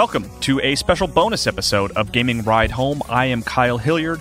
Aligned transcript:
Welcome 0.00 0.30
to 0.40 0.58
a 0.60 0.76
special 0.76 1.06
bonus 1.06 1.46
episode 1.46 1.92
of 1.92 2.10
Gaming 2.10 2.42
Ride 2.42 2.70
Home. 2.70 3.02
I 3.10 3.26
am 3.26 3.42
Kyle 3.42 3.76
Hilliard, 3.76 4.18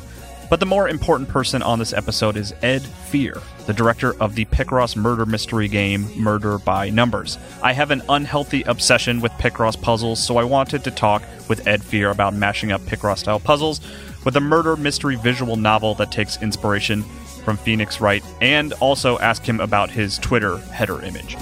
but 0.49 0.59
the 0.59 0.65
more 0.65 0.89
important 0.89 1.29
person 1.29 1.61
on 1.61 1.79
this 1.79 1.93
episode 1.93 2.35
is 2.35 2.53
Ed 2.61 2.81
Fear, 2.81 3.37
the 3.65 3.71
director 3.71 4.13
of 4.21 4.35
the 4.35 4.43
Picross 4.43 4.97
murder 4.97 5.25
mystery 5.25 5.70
game 5.70 6.05
Murder 6.21 6.57
by 6.57 6.89
Numbers. 6.89 7.37
I 7.63 7.71
have 7.71 7.91
an 7.91 8.01
unhealthy 8.09 8.63
obsession 8.63 9.21
with 9.21 9.31
Picross 9.34 9.81
puzzles, 9.81 10.21
so 10.21 10.35
I 10.35 10.43
wanted 10.43 10.84
to 10.84 10.91
talk 10.91 11.23
with 11.47 11.65
Ed 11.65 11.81
Fear 11.81 12.09
about 12.09 12.34
mashing 12.34 12.73
up 12.73 12.81
Picross 12.81 13.20
style 13.20 13.39
puzzles 13.39 13.79
with 14.25 14.35
a 14.35 14.41
murder 14.41 14.75
mystery 14.75 15.15
visual 15.15 15.55
novel 15.55 15.95
that 15.95 16.11
takes 16.11 16.41
inspiration 16.41 17.04
from 17.45 17.55
Phoenix 17.55 18.01
Wright, 18.01 18.21
and 18.41 18.73
also 18.82 19.17
ask 19.20 19.45
him 19.45 19.61
about 19.61 19.91
his 19.91 20.17
Twitter 20.17 20.57
header 20.57 21.01
image. 21.05 21.37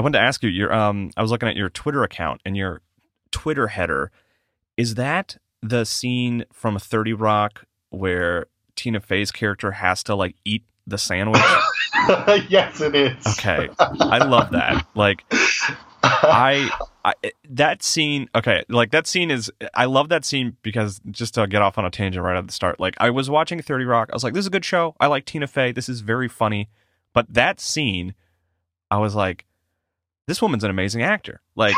I 0.00 0.02
wanted 0.02 0.18
to 0.18 0.24
ask 0.24 0.42
you. 0.42 0.48
Your 0.48 0.72
um, 0.72 1.10
I 1.14 1.20
was 1.20 1.30
looking 1.30 1.46
at 1.50 1.56
your 1.56 1.68
Twitter 1.68 2.02
account 2.02 2.40
and 2.46 2.56
your 2.56 2.80
Twitter 3.32 3.66
header. 3.66 4.10
Is 4.78 4.94
that 4.94 5.36
the 5.60 5.84
scene 5.84 6.46
from 6.54 6.78
Thirty 6.78 7.12
Rock 7.12 7.66
where 7.90 8.46
Tina 8.76 9.00
Fey's 9.00 9.30
character 9.30 9.72
has 9.72 10.02
to 10.04 10.14
like 10.14 10.36
eat 10.42 10.64
the 10.86 10.96
sandwich? 10.96 11.42
yes, 12.48 12.80
it 12.80 12.94
is. 12.94 13.26
Okay, 13.26 13.68
I 13.78 14.24
love 14.24 14.52
that. 14.52 14.86
Like, 14.94 15.22
I, 16.02 16.70
I 17.04 17.12
that 17.50 17.82
scene. 17.82 18.30
Okay, 18.34 18.64
like 18.70 18.92
that 18.92 19.06
scene 19.06 19.30
is. 19.30 19.52
I 19.74 19.84
love 19.84 20.08
that 20.08 20.24
scene 20.24 20.56
because 20.62 20.98
just 21.10 21.34
to 21.34 21.46
get 21.46 21.60
off 21.60 21.76
on 21.76 21.84
a 21.84 21.90
tangent 21.90 22.24
right 22.24 22.38
at 22.38 22.46
the 22.46 22.54
start. 22.54 22.80
Like, 22.80 22.94
I 22.96 23.10
was 23.10 23.28
watching 23.28 23.60
Thirty 23.60 23.84
Rock. 23.84 24.08
I 24.10 24.16
was 24.16 24.24
like, 24.24 24.32
this 24.32 24.44
is 24.44 24.46
a 24.46 24.50
good 24.50 24.64
show. 24.64 24.96
I 24.98 25.08
like 25.08 25.26
Tina 25.26 25.46
Fey. 25.46 25.72
This 25.72 25.90
is 25.90 26.00
very 26.00 26.28
funny. 26.28 26.70
But 27.12 27.34
that 27.34 27.60
scene, 27.60 28.14
I 28.90 28.96
was 28.96 29.14
like, 29.14 29.44
this 30.26 30.40
woman's 30.42 30.64
an 30.64 30.70
amazing 30.70 31.02
actor. 31.02 31.40
Like, 31.56 31.74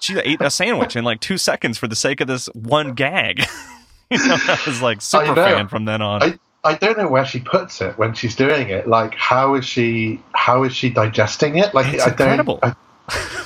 she 0.00 0.18
ate 0.18 0.40
a 0.40 0.50
sandwich 0.50 0.96
in 0.96 1.04
like 1.04 1.20
two 1.20 1.38
seconds 1.38 1.78
for 1.78 1.88
the 1.88 1.96
sake 1.96 2.20
of 2.20 2.28
this 2.28 2.46
one 2.54 2.94
gag. 2.94 3.38
you 4.10 4.18
know, 4.18 4.36
I 4.40 4.58
was 4.66 4.80
like 4.82 5.00
super 5.02 5.34
fan 5.34 5.68
from 5.68 5.84
then 5.84 6.02
on. 6.02 6.22
I, 6.22 6.38
I 6.64 6.74
don't 6.74 6.98
know 6.98 7.08
where 7.08 7.24
she 7.26 7.40
puts 7.40 7.80
it 7.80 7.96
when 7.98 8.14
she's 8.14 8.34
doing 8.36 8.68
it. 8.68 8.88
Like, 8.88 9.14
how 9.14 9.54
is 9.54 9.64
she? 9.64 10.20
How 10.34 10.64
is 10.64 10.74
she 10.74 10.90
digesting 10.90 11.58
it? 11.58 11.74
Like, 11.74 11.92
It's 11.94 12.04
I 12.04 12.10
incredible. 12.10 12.58
don't. 12.62 12.76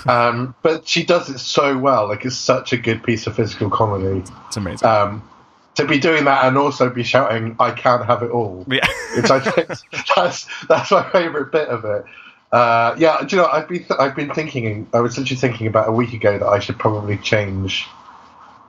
I, 0.07 0.29
um, 0.29 0.55
but 0.63 0.89
she 0.89 1.05
does 1.05 1.31
it 1.31 1.39
so 1.39 1.79
well. 1.79 2.09
Like, 2.09 2.25
it's 2.25 2.37
such 2.37 2.73
a 2.73 2.77
good 2.77 3.03
piece 3.05 3.27
of 3.27 3.37
physical 3.37 3.71
comedy. 3.71 4.25
it's 4.49 4.57
amazing. 4.57 4.87
Um, 4.89 5.29
to 5.77 5.87
be 5.87 5.99
doing 5.99 6.25
that 6.25 6.45
and 6.45 6.59
also 6.59 6.91
be 6.91 7.03
shouting, 7.03 7.57
"I 7.59 7.71
can't 7.71 8.05
have 8.05 8.23
it 8.23 8.31
all," 8.31 8.65
yeah. 8.69 8.87
which 9.17 9.31
I 9.31 9.41
think 9.41 9.69
that's 10.17 10.47
that's 10.67 10.91
my 10.91 11.09
favorite 11.11 11.51
bit 11.53 11.69
of 11.69 11.85
it. 11.85 12.05
Uh, 12.53 12.95
yeah, 12.99 13.23
do 13.27 13.37
you 13.37 13.43
know? 13.43 13.49
I've 13.49 13.67
been 13.67 13.79
th- 13.79 13.99
I've 13.99 14.15
been 14.15 14.31
thinking. 14.35 14.87
I 14.93 15.01
was 15.01 15.17
literally 15.17 15.41
thinking 15.41 15.67
about 15.67 15.89
a 15.89 15.93
week 15.93 16.13
ago 16.13 16.39
that 16.39 16.47
I 16.47 16.59
should 16.59 16.79
probably 16.79 17.17
change 17.19 17.87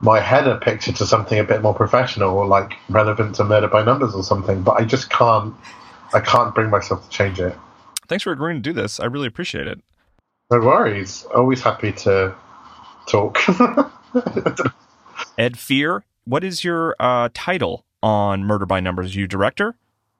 my 0.00 0.20
header 0.20 0.56
picture 0.56 0.92
to 0.92 1.06
something 1.06 1.38
a 1.38 1.44
bit 1.44 1.62
more 1.62 1.74
professional 1.74 2.36
or 2.36 2.46
like 2.46 2.72
relevant 2.88 3.34
to 3.36 3.44
Murder 3.44 3.68
by 3.68 3.84
Numbers 3.84 4.14
or 4.14 4.22
something. 4.22 4.62
But 4.62 4.80
I 4.80 4.84
just 4.84 5.10
can't. 5.10 5.54
I 6.14 6.20
can't 6.20 6.54
bring 6.54 6.70
myself 6.70 7.04
to 7.04 7.10
change 7.10 7.40
it. 7.40 7.56
Thanks 8.08 8.24
for 8.24 8.32
agreeing 8.32 8.58
to 8.58 8.62
do 8.62 8.72
this. 8.72 9.00
I 9.00 9.06
really 9.06 9.26
appreciate 9.26 9.66
it. 9.66 9.80
No 10.50 10.60
worries. 10.60 11.24
Always 11.34 11.60
happy 11.60 11.92
to 11.92 12.34
talk. 13.06 13.38
Ed 15.38 15.58
Fear, 15.58 16.04
what 16.24 16.44
is 16.44 16.64
your 16.64 16.94
uh, 17.00 17.28
title 17.34 17.84
on 18.02 18.44
Murder 18.44 18.66
by 18.66 18.80
Numbers? 18.80 19.16
You 19.16 19.26
director? 19.26 19.76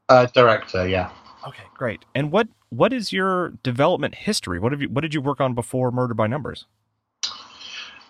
uh, 0.09 0.27
director, 0.27 0.87
yeah. 0.87 1.11
Okay, 1.47 1.63
great. 1.75 2.05
And 2.15 2.33
what 2.33 2.49
what 2.77 2.93
is 2.93 3.13
your 3.13 3.51
development 3.63 4.15
history? 4.15 4.59
What 4.59 4.73
have 4.73 4.83
you 4.83 4.89
what 4.89 5.03
did 5.03 5.15
you 5.15 5.21
work 5.21 5.41
on 5.41 5.55
before 5.55 5.91
Murder 5.91 6.15
by 6.15 6.27
Numbers? 6.27 6.67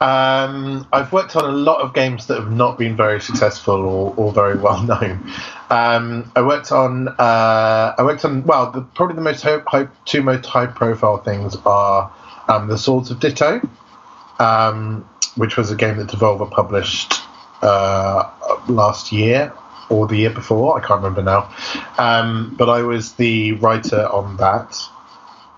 Um, 0.01 0.87
I've 0.93 1.13
worked 1.13 1.37
on 1.37 1.45
a 1.45 1.53
lot 1.53 1.81
of 1.81 1.95
games 1.95 2.27
that 2.27 2.39
have 2.39 2.51
not 2.51 2.79
been 2.79 2.97
very 2.97 3.21
successful 3.21 3.77
or, 3.77 4.15
or 4.17 4.33
very 4.33 4.57
well 4.57 4.83
known. 4.91 5.31
Um, 5.71 6.31
I 6.35 6.43
worked 6.43 6.73
on 6.73 7.09
uh, 7.09 7.95
I 7.97 8.03
worked 8.03 8.25
on 8.25 8.45
well, 8.45 8.71
the, 8.71 8.83
probably 8.83 9.17
the 9.17 9.23
most 9.23 9.43
high, 9.43 9.61
high, 9.67 9.89
two 10.05 10.23
most 10.23 10.47
high 10.47 10.67
profile 10.67 11.19
things 11.19 11.57
are 11.65 12.13
um, 12.49 12.69
the 12.69 12.77
Swords 12.79 13.11
of 13.11 13.21
Ditto, 13.21 13.61
um, 14.39 15.09
which 15.37 15.57
was 15.57 15.71
a 15.71 15.77
game 15.77 15.97
that 15.99 16.09
Devolver 16.09 16.51
published 16.51 17.15
uh, 17.63 18.31
last 18.69 19.13
year 19.13 19.53
or 19.89 20.07
the 20.07 20.17
year 20.17 20.31
before. 20.31 20.77
I 20.77 20.87
can't 20.87 21.03
remember 21.03 21.23
now. 21.23 21.55
Um, 21.99 22.55
but 22.57 22.69
I 22.69 22.83
was 22.83 23.15
the 23.15 23.53
writer 23.53 24.07
on 24.07 24.37
that. 24.39 24.77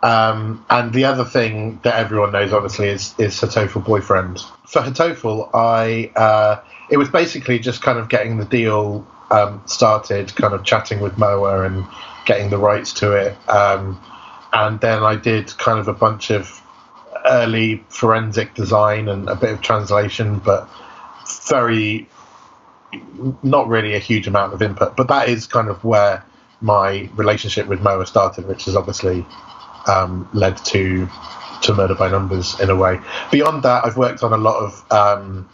Um, 0.02 0.64
and 0.70 0.92
the 0.92 1.04
other 1.06 1.24
thing 1.24 1.80
that 1.82 1.96
everyone 1.96 2.32
knows, 2.32 2.52
obviously, 2.52 2.88
is 2.88 3.14
is 3.18 3.34
Hatoful 3.40 3.84
Boyfriend. 3.84 4.40
For 4.66 4.82
Hatoful, 4.82 5.50
I 5.54 6.12
uh, 6.14 6.60
it 6.90 6.96
was 6.96 7.08
basically 7.08 7.58
just 7.58 7.82
kind 7.82 7.98
of 7.98 8.08
getting 8.08 8.36
the 8.36 8.44
deal 8.44 9.06
um, 9.30 9.62
started, 9.66 10.34
kind 10.36 10.54
of 10.54 10.64
chatting 10.64 11.00
with 11.00 11.18
Moa 11.18 11.64
and 11.64 11.84
getting 12.26 12.50
the 12.50 12.58
rights 12.58 12.92
to 12.94 13.12
it, 13.12 13.36
um, 13.48 14.00
and 14.52 14.80
then 14.80 15.02
I 15.02 15.16
did 15.16 15.56
kind 15.56 15.80
of 15.80 15.88
a 15.88 15.94
bunch 15.94 16.30
of 16.30 16.62
early 17.24 17.84
forensic 17.88 18.54
design 18.54 19.08
and 19.08 19.28
a 19.28 19.34
bit 19.34 19.50
of 19.50 19.60
translation, 19.60 20.38
but 20.38 20.68
very 21.48 22.08
not 23.42 23.68
really 23.68 23.94
a 23.94 23.98
huge 23.98 24.26
amount 24.26 24.54
of 24.54 24.62
input. 24.62 24.96
But 24.96 25.08
that 25.08 25.28
is 25.28 25.46
kind 25.46 25.68
of 25.68 25.84
where 25.84 26.24
my 26.60 27.08
relationship 27.14 27.66
with 27.66 27.80
Moa 27.80 28.06
started, 28.06 28.46
which 28.46 28.64
has 28.64 28.76
obviously 28.76 29.26
um, 29.86 30.28
led 30.32 30.56
to 30.66 31.08
to 31.62 31.74
Murder 31.74 31.94
by 31.94 32.10
Numbers 32.10 32.58
in 32.60 32.70
a 32.70 32.76
way. 32.76 33.00
Beyond 33.30 33.62
that, 33.62 33.84
I've 33.84 33.96
worked 33.96 34.22
on 34.22 34.32
a 34.32 34.36
lot 34.36 34.56
of. 34.62 34.92
Um, 34.92 35.48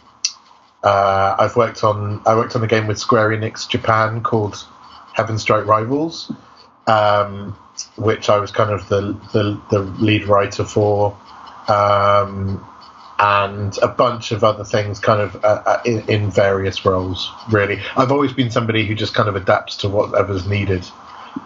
uh, 0.83 1.35
I've 1.39 1.55
worked 1.55 1.83
on 1.83 2.21
I 2.25 2.35
worked 2.35 2.55
on 2.55 2.63
a 2.63 2.67
game 2.67 2.87
with 2.87 2.99
Square 2.99 3.29
Enix 3.29 3.69
Japan 3.69 4.21
called 4.21 4.65
Heaven 5.13 5.39
Strike 5.39 5.65
Rivals, 5.65 6.31
um, 6.87 7.53
which 7.95 8.29
I 8.29 8.37
was 8.39 8.51
kind 8.51 8.69
of 8.69 8.89
the 8.89 9.13
the, 9.31 9.61
the 9.71 9.79
lead 9.79 10.25
writer 10.25 10.65
for, 10.65 11.17
um, 11.69 12.65
and 13.23 13.77
a 13.81 13.87
bunch 13.87 14.33
of 14.33 14.43
other 14.43 14.65
things, 14.65 14.99
kind 14.99 15.21
of 15.21 15.35
uh, 15.45 15.63
uh, 15.65 15.81
in, 15.85 16.01
in 16.09 16.29
various 16.29 16.83
roles. 16.83 17.31
Really, 17.49 17.81
I've 17.95 18.11
always 18.11 18.33
been 18.33 18.51
somebody 18.51 18.85
who 18.85 18.95
just 18.95 19.13
kind 19.13 19.29
of 19.29 19.37
adapts 19.37 19.77
to 19.77 19.89
whatever's 19.89 20.45
needed. 20.45 20.85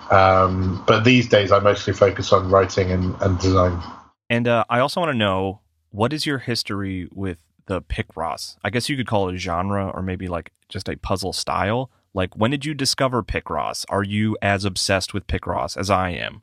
Um, 0.09 0.83
but 0.87 1.03
these 1.03 1.29
days, 1.29 1.51
I 1.51 1.59
mostly 1.59 1.93
focus 1.93 2.33
on 2.33 2.49
writing 2.49 2.91
and, 2.91 3.15
and 3.21 3.37
design. 3.37 3.79
And 4.27 4.47
uh, 4.47 4.65
I 4.71 4.79
also 4.79 5.01
want 5.01 5.11
to 5.11 5.17
know 5.17 5.61
what 5.91 6.13
is 6.13 6.25
your 6.25 6.39
history 6.39 7.07
with 7.13 7.43
the 7.67 7.83
Picross? 7.83 8.57
I 8.63 8.71
guess 8.71 8.89
you 8.89 8.97
could 8.97 9.07
call 9.07 9.29
it 9.29 9.35
a 9.35 9.37
genre 9.37 9.89
or 9.93 10.01
maybe 10.01 10.27
like 10.27 10.51
just 10.69 10.89
a 10.89 10.97
puzzle 10.97 11.31
style. 11.31 11.91
Like, 12.11 12.35
when 12.35 12.49
did 12.49 12.65
you 12.65 12.73
discover 12.73 13.21
Picross? 13.21 13.85
Are 13.87 14.03
you 14.03 14.35
as 14.41 14.65
obsessed 14.65 15.13
with 15.13 15.27
Picross 15.27 15.77
as 15.77 15.91
I 15.91 16.09
am? 16.09 16.41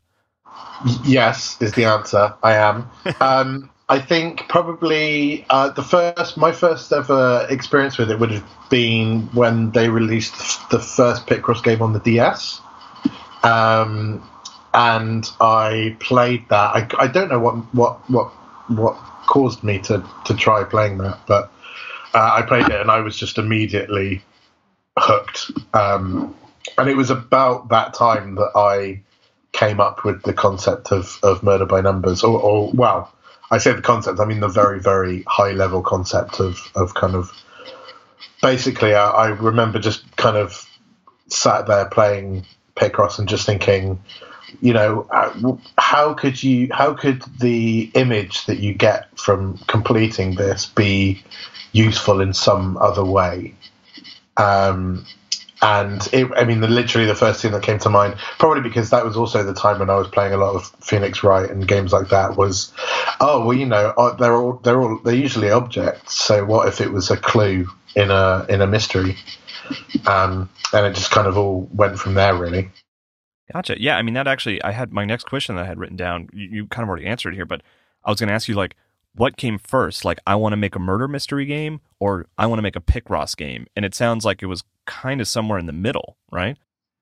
Yes, 1.04 1.60
is 1.60 1.72
the 1.72 1.86
answer. 1.86 2.34
I 2.44 2.54
am. 2.54 2.88
um, 3.20 3.70
I 3.88 3.98
think 4.00 4.48
probably 4.48 5.44
uh, 5.50 5.70
the 5.70 5.82
first, 5.82 6.36
my 6.36 6.52
first 6.52 6.90
ever 6.92 7.46
experience 7.50 7.98
with 7.98 8.10
it 8.10 8.18
would 8.18 8.30
have 8.30 8.44
been 8.70 9.22
when 9.34 9.72
they 9.72 9.88
released 9.88 10.70
the 10.70 10.80
first 10.80 11.26
Picross 11.26 11.62
game 11.62 11.82
on 11.82 11.92
the 11.92 12.00
DS. 12.00 12.60
Um, 13.42 14.28
and 14.72 15.28
I 15.40 15.96
played 16.00 16.48
that. 16.48 16.74
I, 16.74 16.88
I 16.98 17.06
don't 17.08 17.28
know 17.28 17.38
what 17.38 17.54
what 17.74 18.10
what 18.10 18.28
what 18.68 18.94
caused 19.26 19.62
me 19.62 19.78
to 19.80 20.02
to 20.24 20.34
try 20.34 20.64
playing 20.64 20.98
that, 20.98 21.20
but 21.26 21.52
uh, 22.14 22.30
I 22.38 22.42
played 22.42 22.66
it 22.66 22.80
and 22.80 22.90
I 22.90 23.00
was 23.00 23.16
just 23.16 23.36
immediately 23.36 24.22
hooked. 24.98 25.50
Um, 25.74 26.34
and 26.78 26.88
it 26.88 26.96
was 26.96 27.10
about 27.10 27.68
that 27.68 27.92
time 27.92 28.36
that 28.36 28.52
I 28.56 29.02
came 29.52 29.78
up 29.78 30.04
with 30.04 30.22
the 30.22 30.32
concept 30.32 30.90
of, 30.90 31.18
of 31.22 31.42
murder 31.42 31.66
by 31.66 31.80
numbers, 31.80 32.24
or, 32.24 32.40
or 32.40 32.70
well, 32.72 33.12
I 33.54 33.58
say 33.58 33.72
the 33.72 33.82
concept, 33.82 34.18
I 34.18 34.24
mean 34.24 34.40
the 34.40 34.48
very, 34.48 34.80
very 34.80 35.22
high 35.28 35.52
level 35.52 35.80
concept 35.80 36.40
of, 36.40 36.58
of 36.74 36.94
kind 36.94 37.14
of 37.14 37.30
basically, 38.42 38.94
I, 38.94 39.08
I 39.10 39.26
remember 39.28 39.78
just 39.78 40.16
kind 40.16 40.36
of 40.36 40.68
sat 41.28 41.68
there 41.68 41.84
playing 41.84 42.46
Picross 42.74 43.20
and 43.20 43.28
just 43.28 43.46
thinking, 43.46 44.02
you 44.60 44.72
know, 44.72 45.06
how 45.78 46.14
could 46.14 46.42
you, 46.42 46.68
how 46.72 46.94
could 46.94 47.22
the 47.38 47.92
image 47.94 48.44
that 48.46 48.58
you 48.58 48.74
get 48.74 49.16
from 49.16 49.58
completing 49.68 50.34
this 50.34 50.66
be 50.66 51.22
useful 51.70 52.20
in 52.20 52.34
some 52.34 52.76
other 52.78 53.04
way? 53.04 53.54
Um, 54.36 55.06
and 55.64 56.06
it, 56.12 56.30
I 56.36 56.44
mean, 56.44 56.60
the, 56.60 56.68
literally 56.68 57.06
the 57.06 57.14
first 57.14 57.40
thing 57.40 57.52
that 57.52 57.62
came 57.62 57.78
to 57.78 57.88
mind, 57.88 58.16
probably 58.38 58.60
because 58.60 58.90
that 58.90 59.02
was 59.02 59.16
also 59.16 59.42
the 59.42 59.54
time 59.54 59.78
when 59.78 59.88
I 59.88 59.94
was 59.94 60.08
playing 60.08 60.34
a 60.34 60.36
lot 60.36 60.54
of 60.54 60.66
Phoenix 60.82 61.24
Wright 61.24 61.48
and 61.48 61.66
games 61.66 61.90
like 61.90 62.10
that, 62.10 62.36
was, 62.36 62.70
oh 63.18 63.46
well, 63.46 63.56
you 63.56 63.64
know, 63.64 63.94
uh, 63.96 64.14
they're 64.16 64.36
all 64.36 64.60
they're 64.62 64.78
all 64.78 64.98
they're 64.98 65.14
usually 65.14 65.50
objects. 65.50 66.22
So 66.22 66.44
what 66.44 66.68
if 66.68 66.82
it 66.82 66.92
was 66.92 67.10
a 67.10 67.16
clue 67.16 67.66
in 67.96 68.10
a 68.10 68.44
in 68.50 68.60
a 68.60 68.66
mystery? 68.66 69.16
Um, 70.06 70.50
and 70.74 70.84
it 70.84 70.94
just 70.94 71.10
kind 71.10 71.26
of 71.26 71.38
all 71.38 71.66
went 71.72 71.98
from 71.98 72.12
there, 72.12 72.34
really. 72.34 72.70
Gotcha. 73.50 73.80
Yeah, 73.80 73.96
I 73.96 74.02
mean 74.02 74.14
that 74.14 74.28
actually 74.28 74.62
I 74.62 74.72
had 74.72 74.92
my 74.92 75.06
next 75.06 75.24
question 75.24 75.56
that 75.56 75.64
I 75.64 75.66
had 75.66 75.78
written 75.78 75.96
down. 75.96 76.28
You, 76.34 76.48
you 76.50 76.66
kind 76.66 76.82
of 76.82 76.90
already 76.90 77.06
answered 77.06 77.34
here, 77.34 77.46
but 77.46 77.62
I 78.04 78.10
was 78.10 78.20
going 78.20 78.28
to 78.28 78.34
ask 78.34 78.48
you 78.48 78.54
like 78.54 78.76
what 79.14 79.36
came 79.36 79.58
first? 79.58 80.04
Like 80.04 80.18
I 80.26 80.34
want 80.34 80.52
to 80.52 80.56
make 80.56 80.74
a 80.74 80.80
murder 80.80 81.08
mystery 81.08 81.46
game 81.46 81.80
or 82.00 82.26
I 82.36 82.46
want 82.46 82.58
to 82.58 82.62
make 82.62 82.76
a 82.76 82.80
Picross 82.80 83.36
game. 83.36 83.66
And 83.76 83.84
it 83.84 83.94
sounds 83.94 84.24
like 84.24 84.42
it 84.42 84.46
was 84.46 84.64
kind 84.86 85.20
of 85.20 85.28
somewhere 85.28 85.58
in 85.58 85.66
the 85.66 85.72
middle, 85.72 86.16
right? 86.30 86.56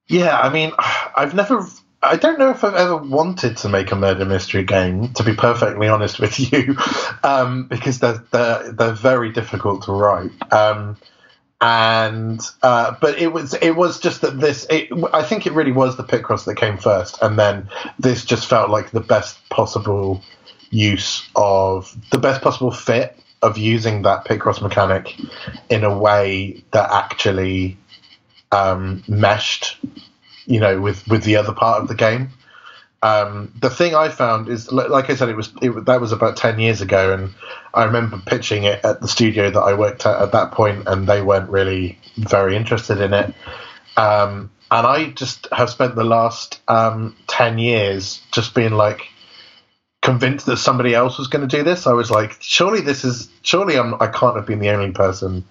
Yeah, 0.09 0.39
I 0.39 0.53
mean, 0.53 0.73
I've 0.79 1.35
never. 1.35 1.67
I 2.05 2.17
don't 2.17 2.39
know 2.39 2.51
if 2.51 2.65
I've 2.65 2.75
ever 2.75 2.97
wanted 2.97 3.59
to 3.59 3.69
make 3.69 3.93
a 3.93 3.97
murder 3.97 4.25
mystery 4.25 4.65
game, 4.65 5.13
to 5.15 5.23
be 5.23 5.35
perfectly 5.35 5.87
honest 5.87 6.19
with 6.19 6.53
you, 6.53 6.77
um, 7.23 7.69
because 7.69 8.01
they're, 8.01 8.25
they're 8.33 8.73
they're 8.73 8.93
very 8.93 9.31
difficult 9.31 9.85
to 9.85 9.93
write. 9.93 10.33
Um, 10.53 10.97
and 11.61 12.41
uh, 12.63 12.97
but 13.01 13.19
it 13.19 13.33
was 13.33 13.55
it 13.55 13.77
was 13.77 14.01
just 14.01 14.23
that 14.23 14.41
this 14.41 14.67
it, 14.69 14.89
I 15.13 15.23
think 15.23 15.47
it 15.47 15.53
really 15.53 15.71
was 15.71 15.97
the 15.97 16.03
Picross 16.03 16.45
that 16.47 16.57
came 16.57 16.77
first, 16.77 17.23
and 17.23 17.39
then 17.39 17.69
this 18.01 18.25
just 18.25 18.49
felt 18.49 18.69
like 18.69 18.91
the 18.91 19.01
best 19.01 19.39
possible 19.49 20.23
use 20.71 21.29
of 21.37 21.97
the 22.11 22.19
best 22.19 22.43
possible 22.43 22.73
fit 22.73 23.17
of 23.43 23.59
using 23.59 24.03
that 24.03 24.25
Picross 24.25 24.63
mechanic 24.63 25.17
in 25.69 25.85
a 25.85 25.97
way 25.97 26.63
that 26.71 26.91
actually 26.93 27.77
um, 28.53 29.03
meshed, 29.09 29.79
you 30.47 30.61
know, 30.61 30.81
with 30.81 31.07
with 31.09 31.25
the 31.25 31.37
other 31.37 31.53
part 31.53 31.83
of 31.83 31.89
the 31.89 31.95
game. 31.95 32.31
Um, 33.03 33.53
the 33.61 33.71
thing 33.71 33.97
I 33.97 34.11
found 34.11 34.49
is, 34.49 34.71
like 34.71 35.11
I 35.11 35.17
said, 35.17 35.29
it 35.29 35.37
was 35.37 35.53
it, 35.61 35.87
that 35.87 36.01
was 36.01 36.13
about 36.13 36.37
ten 36.37 36.61
years 36.61 36.81
ago, 36.81 37.13
and 37.13 37.35
I 37.75 37.85
remember 37.85 38.23
pitching 38.25 38.63
it 38.63 38.85
at 38.85 39.01
the 39.01 39.09
studio 39.09 39.51
that 39.51 39.61
I 39.61 39.75
worked 39.75 40.07
at 40.07 40.21
at 40.23 40.33
that 40.33 40.53
point, 40.53 40.87
and 40.87 41.09
they 41.09 41.21
weren't 41.21 41.51
really 41.51 41.99
very 42.17 42.55
interested 42.55 43.01
in 43.01 43.13
it. 43.13 43.35
Um, 43.97 44.51
and 44.71 44.87
I 44.87 45.11
just 45.11 45.49
have 45.51 45.69
spent 45.69 45.97
the 45.97 46.05
last 46.05 46.61
um, 46.69 47.17
ten 47.27 47.59
years 47.59 48.23
just 48.31 48.55
being 48.55 48.73
like 48.73 49.09
convinced 50.03 50.47
that 50.47 50.59
somebody 50.59 50.95
else 50.95 51.17
was 51.17 51.29
going 51.29 51.49
to 51.49 51.57
do 51.57 51.63
this. 51.63 51.87
I 51.87 51.93
was 51.93 52.11
like, 52.11 52.37
surely 52.41 52.81
this 52.81 53.05
is 53.05 53.29
surely 53.43 53.79
I'm 53.79 53.95
I 53.95 54.09
can't 54.09 54.37
have 54.37 54.47
been 54.47 54.59
the 54.59 54.69
only 54.71 54.91
person 54.91 55.45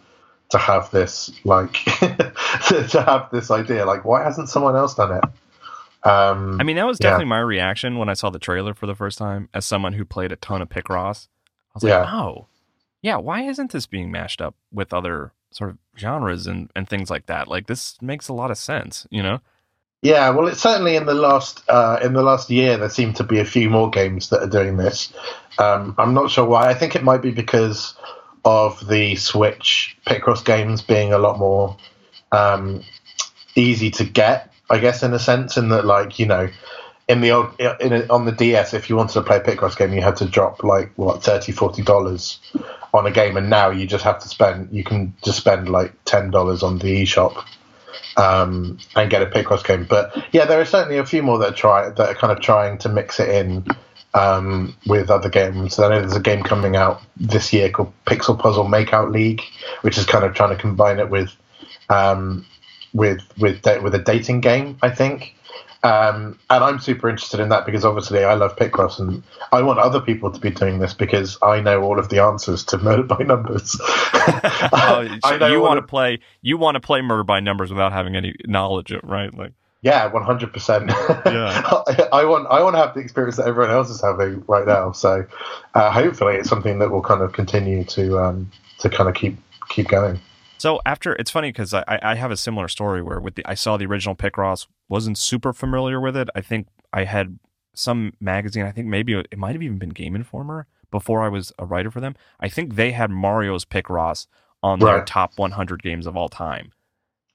to 0.50 0.58
have 0.58 0.92
this 0.92 1.32
like 1.44 1.74
to, 1.84 3.04
have 3.06 3.30
this 3.32 3.50
idea. 3.50 3.86
Like, 3.86 4.06
why 4.06 4.24
hasn't 4.24 4.50
someone 4.50 4.76
else 4.76 4.94
done 4.94 5.18
it? 5.18 5.24
Um, 6.08 6.60
I 6.60 6.64
mean, 6.64 6.76
that 6.76 6.86
was 6.86 6.98
yeah. 7.00 7.12
definitely 7.12 7.30
my 7.30 7.40
reaction 7.40 7.98
when 7.98 8.10
I 8.10 8.14
saw 8.14 8.30
the 8.30 8.40
trailer 8.40 8.74
for 8.74 8.86
the 8.88 8.96
first 8.96 9.18
time 9.18 9.50
as 9.54 9.66
someone 9.66 9.94
who 9.94 10.04
played 10.04 10.32
a 10.32 10.36
ton 10.36 10.62
of 10.62 10.70
Picross. 10.70 11.28
I 11.28 11.72
was 11.76 11.84
like, 11.84 11.92
Yeah. 11.92 12.12
oh, 12.12 12.48
yeah, 13.02 13.18
why 13.18 13.44
isn't 13.44 13.72
this 13.72 13.86
being 13.86 14.12
mashed 14.12 14.42
up 14.42 14.56
with 14.72 14.94
other 14.94 15.32
sort 15.52 15.70
of 15.70 15.78
genres 15.98 16.48
and, 16.48 16.70
and 16.76 16.90
things 16.90 17.10
like 17.10 17.28
that? 17.28 17.48
Like, 17.48 17.68
this 17.68 17.98
makes 18.02 18.28
a 18.28 18.34
lot 18.34 18.52
of 18.52 18.58
sense, 18.58 19.08
you 19.10 19.24
know? 19.24 19.40
Yeah, 20.02 20.32
well, 20.32 20.48
it's 20.48 20.62
certainly 20.62 20.96
in 20.96 21.06
the 21.06 21.14
last 21.14 21.62
uh, 21.70 22.00
in 22.02 22.14
the 22.14 22.24
last 22.24 22.50
year 22.50 22.76
there 22.78 22.90
seem 22.90 23.14
to 23.14 23.24
be 23.24 23.40
a 23.40 23.46
few 23.46 23.70
more 23.70 23.90
games 23.92 24.30
that 24.30 24.42
are 24.42 24.50
doing 24.50 24.78
this. 24.78 25.14
Um, 25.60 25.94
I'm 26.00 26.16
not 26.16 26.32
sure 26.32 26.46
why. 26.46 26.70
I 26.70 26.74
think 26.74 26.96
it 26.96 27.04
might 27.04 27.22
be 27.22 27.30
because 27.30 27.94
of 28.44 28.88
the 28.88 29.16
Switch 29.16 29.96
Picross 30.08 30.44
games 30.44 30.82
being 30.82 31.14
a 31.14 31.20
lot 31.20 31.38
more 31.38 31.78
um, 32.32 32.84
easy 33.56 33.92
to 33.92 34.04
get. 34.04 34.52
I 34.72 34.80
guess 34.80 35.04
in 35.04 35.14
a 35.14 35.20
sense, 35.20 35.58
in 35.58 35.70
that 35.70 35.86
like 35.86 36.18
you 36.18 36.26
know, 36.26 36.50
in 37.08 37.22
the 37.22 37.32
old 37.32 37.60
in 37.60 37.94
a, 37.94 38.08
on 38.08 38.26
the 38.26 38.32
DS, 38.32 38.74
if 38.74 38.90
you 38.90 38.96
wanted 38.96 39.14
to 39.14 39.22
play 39.22 39.38
a 39.38 39.42
Picross 39.42 39.78
game, 39.78 39.94
you 39.94 40.02
had 40.02 40.16
to 40.16 40.26
drop 40.26 40.64
like 40.64 40.92
what 40.96 41.22
30 41.22 41.52
40 41.52 41.84
dollars 41.84 42.40
on 42.92 43.06
a 43.06 43.12
game, 43.12 43.38
and 43.38 43.52
now 43.52 43.70
you 43.70 43.86
just 43.86 44.04
have 44.04 44.18
to 44.18 44.28
spend 44.28 44.70
you 44.72 44.84
can 44.84 45.14
just 45.24 45.38
spend 45.38 45.70
like 45.70 45.94
ten 46.06 46.32
dollars 46.32 46.64
on 46.64 46.80
the 46.80 47.04
eShop 47.04 47.46
um, 48.18 48.78
and 48.96 49.10
get 49.10 49.22
a 49.22 49.26
Picross 49.26 49.66
game. 49.66 49.86
But 49.90 50.16
yeah, 50.32 50.46
there 50.46 50.60
are 50.60 50.66
certainly 50.66 50.98
a 50.98 51.06
few 51.06 51.24
more 51.24 51.38
that 51.40 51.56
try 51.56 51.90
that 51.90 52.10
are 52.10 52.16
kind 52.16 52.32
of 52.32 52.40
trying 52.40 52.78
to 52.80 52.90
mix 52.90 53.20
it 53.20 53.30
in 53.30 53.66
um, 54.14 54.76
with 54.86 55.10
other 55.10 55.30
games. 55.30 55.80
I 55.80 55.90
know 55.90 56.00
there's 56.02 56.16
a 56.16 56.22
game 56.22 56.44
coming 56.44 56.76
out 56.76 57.02
this 57.18 57.54
year 57.54 57.70
called 57.70 57.94
Pixel 58.06 58.38
Puzzle 58.38 58.66
Makeout 58.66 59.12
League, 59.12 59.42
which 59.82 59.98
is 59.98 60.06
kind 60.06 60.26
of 60.26 60.34
trying 60.34 60.56
to 60.56 60.62
combine 60.62 61.00
it 61.00 61.10
with 61.10 61.34
um, 61.90 62.46
with 62.94 63.22
with 63.38 63.64
with 63.82 63.96
a 63.96 64.00
dating 64.00 64.42
game, 64.42 64.78
I 64.82 64.90
think. 64.90 65.36
Um, 65.84 66.38
and 66.50 66.64
I'm 66.64 66.80
super 66.80 67.10
interested 67.10 67.40
in 67.40 67.50
that 67.50 67.66
because 67.66 67.84
obviously 67.84 68.24
I 68.24 68.36
love 68.36 68.56
Picross 68.56 69.00
and 69.00 69.24
I 69.52 69.64
want 69.64 69.80
other 69.80 70.00
people 70.00 70.32
to 70.32 70.40
be 70.40 70.52
doing 70.52 70.78
this 70.78 70.94
because 70.94 71.40
I 71.42 71.60
know 71.60 71.82
all 71.82 71.98
of 71.98 72.10
the 72.10 72.20
answers 72.22 72.64
to 72.66 72.78
Murder 72.84 73.04
by 73.04 73.24
Numbers. 73.24 73.80
Oh, 74.74 75.08
so 75.08 75.20
I 75.24 75.38
know 75.38 75.48
you 75.48 75.60
want 75.62 75.78
to 75.78 75.84
of- 75.84 75.88
play 75.90 76.20
you 76.44 76.56
want 76.58 76.76
to 76.76 76.80
play 76.80 77.02
Murder 77.02 77.24
by 77.24 77.40
Numbers 77.40 77.72
without 77.72 77.92
having 77.92 78.16
any 78.16 78.36
knowledge 78.46 78.92
of 78.92 79.02
right? 79.04 79.36
Like, 79.36 79.54
Yeah, 79.82 80.06
one 80.12 80.22
hundred 80.24 80.54
percent. 80.54 80.90
Yeah. 80.90 81.02
I 82.14 82.26
want 82.26 82.48
I 82.48 82.62
want 82.62 82.76
to 82.76 82.80
have 82.80 82.94
the 82.94 83.00
experience 83.00 83.38
that 83.38 83.48
everyone 83.48 83.72
else 83.74 83.90
is 83.90 84.02
having 84.02 84.44
right 84.48 84.68
now. 84.68 84.92
So 84.92 85.26
uh, 85.74 85.92
hopefully, 85.92 86.36
it's 86.36 86.50
something 86.50 86.78
that 86.80 86.92
will 86.92 87.02
kind 87.02 87.22
of 87.22 87.34
continue 87.34 87.84
to 87.86 88.20
um, 88.20 88.52
to 88.80 88.90
kind 88.90 89.10
of 89.10 89.16
keep 89.16 89.38
keep 89.70 89.88
going. 89.88 90.20
So 90.62 90.80
after 90.86 91.14
it's 91.14 91.32
funny 91.32 91.50
because 91.52 91.74
I, 91.74 91.84
I 91.88 92.14
have 92.14 92.30
a 92.30 92.38
similar 92.38 92.68
story 92.68 93.02
where 93.02 93.20
with 93.20 93.34
the 93.34 93.44
I 93.48 93.56
saw 93.56 93.78
the 93.78 93.88
original 93.88 94.16
Picross 94.16 94.68
wasn't 94.90 95.18
super 95.18 95.54
familiar 95.54 96.00
with 96.00 96.16
it. 96.16 96.30
I 96.36 96.42
think 96.42 96.68
I 96.94 97.06
had 97.06 97.40
some 97.74 98.14
magazine. 98.20 98.64
I 98.64 98.72
think 98.72 98.86
maybe 98.86 99.14
it 99.16 99.40
might 99.40 99.54
have 99.54 99.64
even 99.64 99.80
been 99.80 99.90
Game 99.90 100.16
Informer 100.16 100.68
before 100.92 101.24
I 101.24 101.30
was 101.30 101.52
a 101.58 101.66
writer 101.66 101.90
for 101.90 102.00
them. 102.00 102.14
I 102.40 102.48
think 102.48 102.76
they 102.76 102.92
had 102.92 103.10
Mario's 103.10 103.66
Picross 103.66 104.28
on 104.62 104.84
their 104.84 105.02
top 105.02 105.40
100 105.40 105.82
games 105.82 106.06
of 106.06 106.16
all 106.16 106.30
time. 106.30 106.74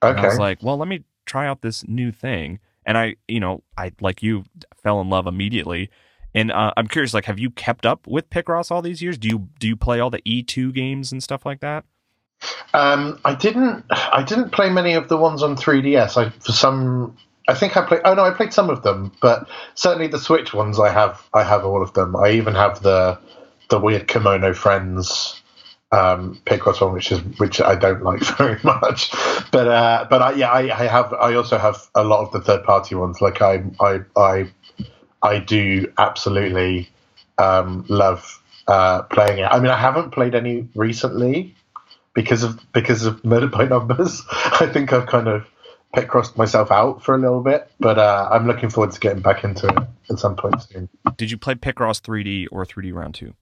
And 0.08 0.20
I 0.20 0.22
Okay. 0.22 0.26
was 0.26 0.38
like, 0.38 0.62
well, 0.62 0.76
let 0.76 0.86
me 0.86 1.02
try 1.24 1.48
out 1.48 1.62
this 1.62 1.84
new 1.88 2.12
thing. 2.12 2.60
And 2.84 2.96
I, 2.96 3.16
you 3.26 3.40
know, 3.40 3.64
I 3.76 3.90
like 4.00 4.22
you 4.22 4.44
fell 4.84 5.00
in 5.00 5.10
love 5.10 5.26
immediately. 5.26 5.90
And 6.32 6.52
uh, 6.52 6.72
I'm 6.76 6.86
curious, 6.86 7.12
like, 7.12 7.24
have 7.24 7.40
you 7.40 7.50
kept 7.50 7.84
up 7.84 8.06
with 8.06 8.30
Picross 8.30 8.70
all 8.70 8.82
these 8.82 9.02
years? 9.02 9.18
Do 9.18 9.26
you 9.26 9.48
do 9.58 9.66
you 9.66 9.74
play 9.74 9.98
all 9.98 10.10
the 10.10 10.22
E2 10.22 10.72
games 10.72 11.10
and 11.10 11.20
stuff 11.20 11.44
like 11.44 11.58
that? 11.58 11.84
Um, 12.74 13.18
I 13.24 13.34
didn't. 13.34 13.84
I 13.90 14.22
didn't 14.22 14.50
play 14.50 14.70
many 14.70 14.94
of 14.94 15.08
the 15.08 15.16
ones 15.16 15.42
on 15.42 15.56
3DS. 15.56 16.16
I 16.16 16.30
for 16.30 16.52
some. 16.52 17.16
I 17.48 17.54
think 17.54 17.76
I 17.76 17.86
played. 17.86 18.02
Oh 18.04 18.14
no, 18.14 18.22
I 18.24 18.32
played 18.32 18.52
some 18.52 18.70
of 18.70 18.82
them, 18.82 19.12
but 19.20 19.48
certainly 19.74 20.08
the 20.08 20.18
Switch 20.18 20.52
ones. 20.52 20.78
I 20.78 20.90
have. 20.90 21.22
I 21.32 21.42
have 21.42 21.64
all 21.64 21.82
of 21.82 21.94
them. 21.94 22.16
I 22.16 22.32
even 22.32 22.54
have 22.54 22.82
the 22.82 23.18
the 23.68 23.80
weird 23.80 24.06
Kemono 24.08 24.54
Friends 24.54 25.40
um, 25.92 26.40
Picross 26.44 26.80
one, 26.80 26.92
which 26.92 27.12
is 27.12 27.20
which 27.38 27.60
I 27.60 27.74
don't 27.76 28.02
like 28.02 28.20
very 28.38 28.58
much. 28.62 29.10
But 29.50 29.68
uh, 29.68 30.06
but 30.10 30.22
I, 30.22 30.32
yeah, 30.32 30.50
I, 30.50 30.78
I 30.78 30.86
have. 30.86 31.12
I 31.14 31.34
also 31.34 31.58
have 31.58 31.78
a 31.94 32.04
lot 32.04 32.26
of 32.26 32.32
the 32.32 32.40
third 32.40 32.64
party 32.64 32.94
ones. 32.94 33.20
Like 33.20 33.40
I 33.40 33.64
I 33.80 34.00
I 34.16 34.52
I 35.22 35.38
do 35.38 35.92
absolutely 35.98 36.90
um, 37.38 37.86
love 37.88 38.42
uh, 38.68 39.02
playing 39.04 39.38
it. 39.38 39.44
I 39.50 39.58
mean, 39.60 39.70
I 39.70 39.78
haven't 39.78 40.10
played 40.10 40.34
any 40.34 40.68
recently 40.74 41.55
because 42.16 42.42
of 42.42 42.58
because 42.72 43.04
of 43.06 43.24
Murder 43.24 43.46
by 43.46 43.66
Numbers. 43.66 44.22
I 44.32 44.66
think 44.72 44.92
I've 44.92 45.06
kind 45.06 45.28
of 45.28 45.46
Picrossed 45.94 46.36
myself 46.36 46.70
out 46.70 47.02
for 47.02 47.14
a 47.14 47.18
little 47.18 47.40
bit, 47.42 47.70
but 47.80 47.96
uh, 47.98 48.28
I'm 48.30 48.46
looking 48.46 48.68
forward 48.68 48.92
to 48.92 49.00
getting 49.00 49.22
back 49.22 49.44
into 49.44 49.68
it 49.68 49.78
at 50.10 50.18
some 50.18 50.36
point 50.36 50.60
soon. 50.62 50.88
Did 51.16 51.30
you 51.30 51.38
play 51.38 51.54
Picross 51.54 52.02
3D 52.02 52.48
or 52.52 52.66
3D 52.66 52.92
Round 52.92 53.14
2? 53.14 53.32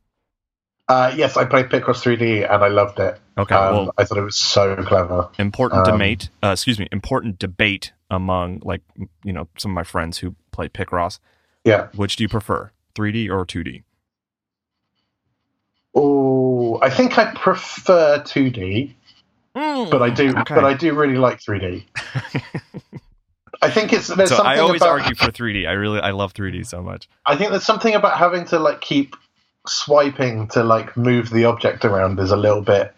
Uh, 0.86 1.12
yes, 1.16 1.36
I 1.36 1.46
played 1.46 1.66
Picross 1.66 2.04
3D 2.04 2.44
and 2.48 2.62
I 2.62 2.68
loved 2.68 3.00
it. 3.00 3.18
Okay, 3.38 3.54
Um, 3.54 3.74
well- 3.74 3.94
I 3.98 4.04
thought 4.04 4.18
it 4.18 4.22
was 4.22 4.36
so 4.36 4.76
clever. 4.84 5.30
important 5.38 5.88
Um, 5.88 5.94
debate 5.98 6.28
uh, 6.44 6.48
excuse 6.52 6.78
me 6.78 6.86
important 6.92 7.38
debate 7.40 7.92
among 8.10 8.60
like 8.62 8.82
you 9.24 9.32
know 9.32 9.48
some 9.58 9.72
of 9.72 9.74
my 9.74 9.82
friends 9.82 10.18
who 10.18 10.36
play 10.52 10.68
picross 10.68 11.18
Yeah. 11.64 11.88
which 11.96 12.14
do 12.16 12.22
you 12.22 12.28
prefer 12.28 12.70
3d 12.94 13.28
or 13.30 13.44
2d 13.46 13.82
Oh, 15.94 16.78
I 16.82 16.90
think 16.90 17.18
I 17.18 17.32
prefer 17.34 18.20
2D, 18.20 18.92
hmm. 19.54 19.90
but 19.90 20.02
I 20.02 20.10
do, 20.10 20.30
Okay. 20.30 20.54
but 20.54 20.64
I 20.64 20.74
do 20.74 20.94
really 20.94 21.16
like 21.16 21.40
3D. 21.40 21.84
I 23.62 23.70
think 23.70 23.92
it's 23.92 24.08
there's 24.08 24.28
so 24.28 24.36
something 24.36 24.52
i 24.52 24.58
always 24.58 24.82
about, 24.82 25.00
argue 25.00 25.14
for 25.14 25.30
3d 25.30 25.66
i 25.66 25.72
really 25.72 25.98
i 26.00 26.10
love 26.10 26.34
3d 26.34 26.66
so 26.66 26.82
much 26.82 27.08
I 27.24 27.34
think 27.34 27.50
there's 27.50 27.64
something 27.64 27.94
about 27.94 28.18
having 28.18 28.44
to 28.46 28.58
like 28.58 28.82
keep 28.82 29.16
swiping 29.66 30.48
to 30.48 30.62
like 30.62 30.96
move 30.96 31.30
the 31.30 31.44
object 31.44 31.84
around 31.84 32.18
is 32.20 32.30
a 32.30 32.36
little 32.36 32.60
bit 32.60 32.94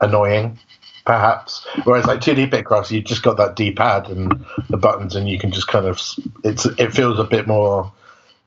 annoying, 0.00 0.58
perhaps. 1.06 1.66
Whereas 1.84 2.06
like 2.06 2.20
2D 2.20 2.50
Picross, 2.50 2.90
you 2.90 3.00
just 3.00 3.22
got 3.22 3.36
that 3.38 3.56
D-pad 3.56 4.08
and 4.08 4.44
the 4.68 4.76
buttons, 4.76 5.16
and 5.16 5.28
you 5.28 5.38
can 5.38 5.50
just 5.50 5.68
kind 5.68 5.86
of 5.86 6.00
it's 6.44 6.66
it 6.66 6.92
feels 6.92 7.18
a 7.18 7.24
bit 7.24 7.46
more. 7.46 7.92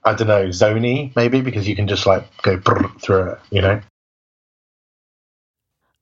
I 0.06 0.14
don't 0.14 0.28
know, 0.28 0.48
zony 0.48 1.16
maybe 1.16 1.42
because 1.42 1.68
you 1.68 1.76
can 1.76 1.88
just 1.88 2.06
like 2.06 2.26
go 2.44 2.60
through 3.02 3.32
it, 3.32 3.40
you 3.52 3.62
know. 3.62 3.82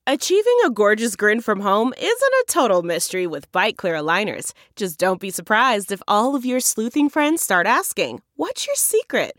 Achieving 0.06 0.58
a 0.66 0.70
gorgeous 0.70 1.16
grin 1.16 1.40
from 1.40 1.60
home 1.60 1.94
isn't 1.96 2.34
a 2.42 2.44
total 2.46 2.82
mystery 2.82 3.26
with 3.26 3.50
Byte 3.52 3.76
Clear 3.76 3.94
aligners. 3.94 4.52
Just 4.76 4.98
don't 4.98 5.18
be 5.18 5.30
surprised 5.30 5.90
if 5.90 6.02
all 6.06 6.36
of 6.36 6.44
your 6.44 6.60
sleuthing 6.60 7.08
friends 7.08 7.40
start 7.40 7.66
asking, 7.66 8.20
What's 8.36 8.66
your 8.66 8.76
secret? 8.76 9.38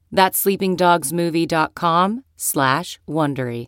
That's 0.11 0.43
sleepingdogsmovie.com 0.43 2.23
slash 2.35 2.99
Wondery. 3.07 3.67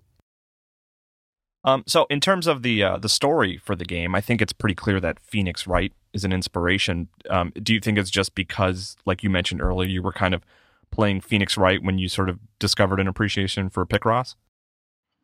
Um, 1.66 1.84
so 1.88 2.06
in 2.10 2.20
terms 2.20 2.46
of 2.46 2.62
the 2.62 2.84
uh, 2.84 2.98
the 2.98 3.08
story 3.08 3.58
for 3.58 3.76
the 3.76 3.86
game, 3.86 4.16
I 4.16 4.22
think 4.22 4.42
it's 4.42 4.52
pretty 4.52 4.76
clear 4.76 5.00
that 5.00 5.20
Phoenix 5.20 5.66
Wright 5.66 5.94
is 6.12 6.26
an 6.26 6.34
inspiration. 6.34 7.08
Um, 7.30 7.54
do 7.62 7.74
you 7.74 7.80
think 7.80 7.98
it's 7.98 8.10
just 8.10 8.36
because, 8.36 8.98
like 9.06 9.24
you 9.24 9.30
mentioned 9.30 9.62
earlier, 9.62 9.88
you 9.90 10.02
were 10.02 10.12
kind 10.12 10.34
of 10.34 10.44
playing 10.92 11.22
Phoenix 11.22 11.58
Wright 11.58 11.82
when 11.82 11.98
you 11.98 12.10
sort 12.10 12.30
of 12.30 12.40
discovered 12.60 13.00
an 13.00 13.08
appreciation 13.08 13.70
for 13.70 13.86
Picross? 13.86 14.36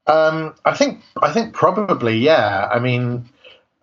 Um, 0.08 0.56
I 0.66 0.74
think 0.74 1.02
I 1.22 1.32
think 1.34 1.54
probably 1.54 2.18
yeah. 2.18 2.70
I 2.72 2.80
mean, 2.80 3.30